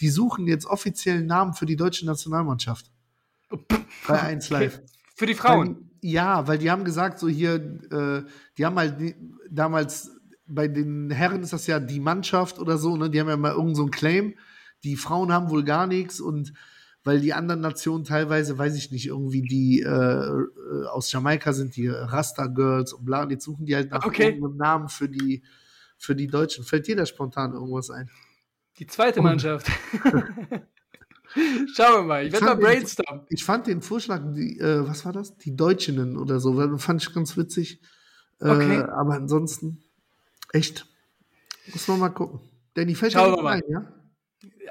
[0.00, 2.90] die suchen jetzt offiziellen Namen für die deutsche Nationalmannschaft.
[4.06, 4.78] Bei 1 Live.
[4.78, 4.86] Okay.
[5.16, 5.76] Für die Frauen?
[5.76, 7.54] Weil, ja, weil die haben gesagt, so hier,
[7.90, 8.22] äh,
[8.56, 9.14] die haben halt
[9.50, 10.10] damals
[10.46, 13.08] bei den Herren ist das ja die Mannschaft oder so, ne?
[13.08, 14.34] Die haben ja mal irgend so einen Claim.
[14.82, 16.52] Die Frauen haben wohl gar nichts und
[17.02, 21.76] weil die anderen Nationen teilweise, weiß ich nicht, irgendwie die äh, äh aus Jamaika sind
[21.76, 24.30] die Rasta Girls und bla, und jetzt suchen die halt nach okay.
[24.30, 25.42] irgendeinem Namen für die,
[25.96, 26.64] für die Deutschen.
[26.64, 28.10] Fällt dir da spontan irgendwas ein?
[28.80, 29.70] Die zweite Mannschaft.
[31.74, 33.26] Schauen wir mal, ich werde mal brainstormen.
[33.28, 35.36] Ich fand den Vorschlag, die, äh, was war das?
[35.36, 37.80] Die Deutschinnen oder so, fand ich ganz witzig.
[38.40, 38.78] Äh, okay.
[38.82, 39.84] Aber ansonsten.
[40.52, 40.86] Echt?
[41.72, 42.40] Muss man mal gucken.
[42.74, 43.52] Danny, fällt Schauen wir mal.
[43.52, 43.92] Ein, ja?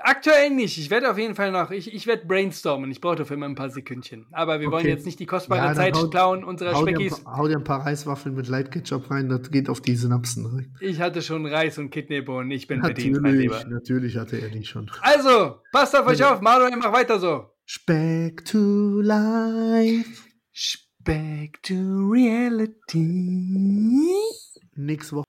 [0.02, 0.78] Aktuell nicht.
[0.78, 2.92] Ich werde auf jeden Fall noch, ich, ich werde brainstormen.
[2.92, 4.28] Ich brauche dafür immer ein paar Sekündchen.
[4.32, 4.76] Aber wir okay.
[4.76, 7.16] wollen jetzt nicht die kostbare ja, Zeit haut, klauen unserer hau Speckis.
[7.16, 10.50] Dir hau dir ein paar Reiswaffeln mit Light Ketchup rein, das geht auf die Synapsen
[10.50, 10.70] direkt.
[10.82, 12.52] Ich hatte schon Reis und Kidneybohnen.
[12.52, 13.64] Ich bin natürlich, bedient, mein Lieber.
[13.66, 14.90] Natürlich hatte er die schon.
[15.02, 16.42] Also, passt auf euch auf.
[16.42, 17.52] Manuel, mach weiter so.
[17.66, 20.10] Speck to life.
[20.52, 21.76] Speck to
[22.12, 23.10] reality.
[24.76, 25.26] Nächste Woche.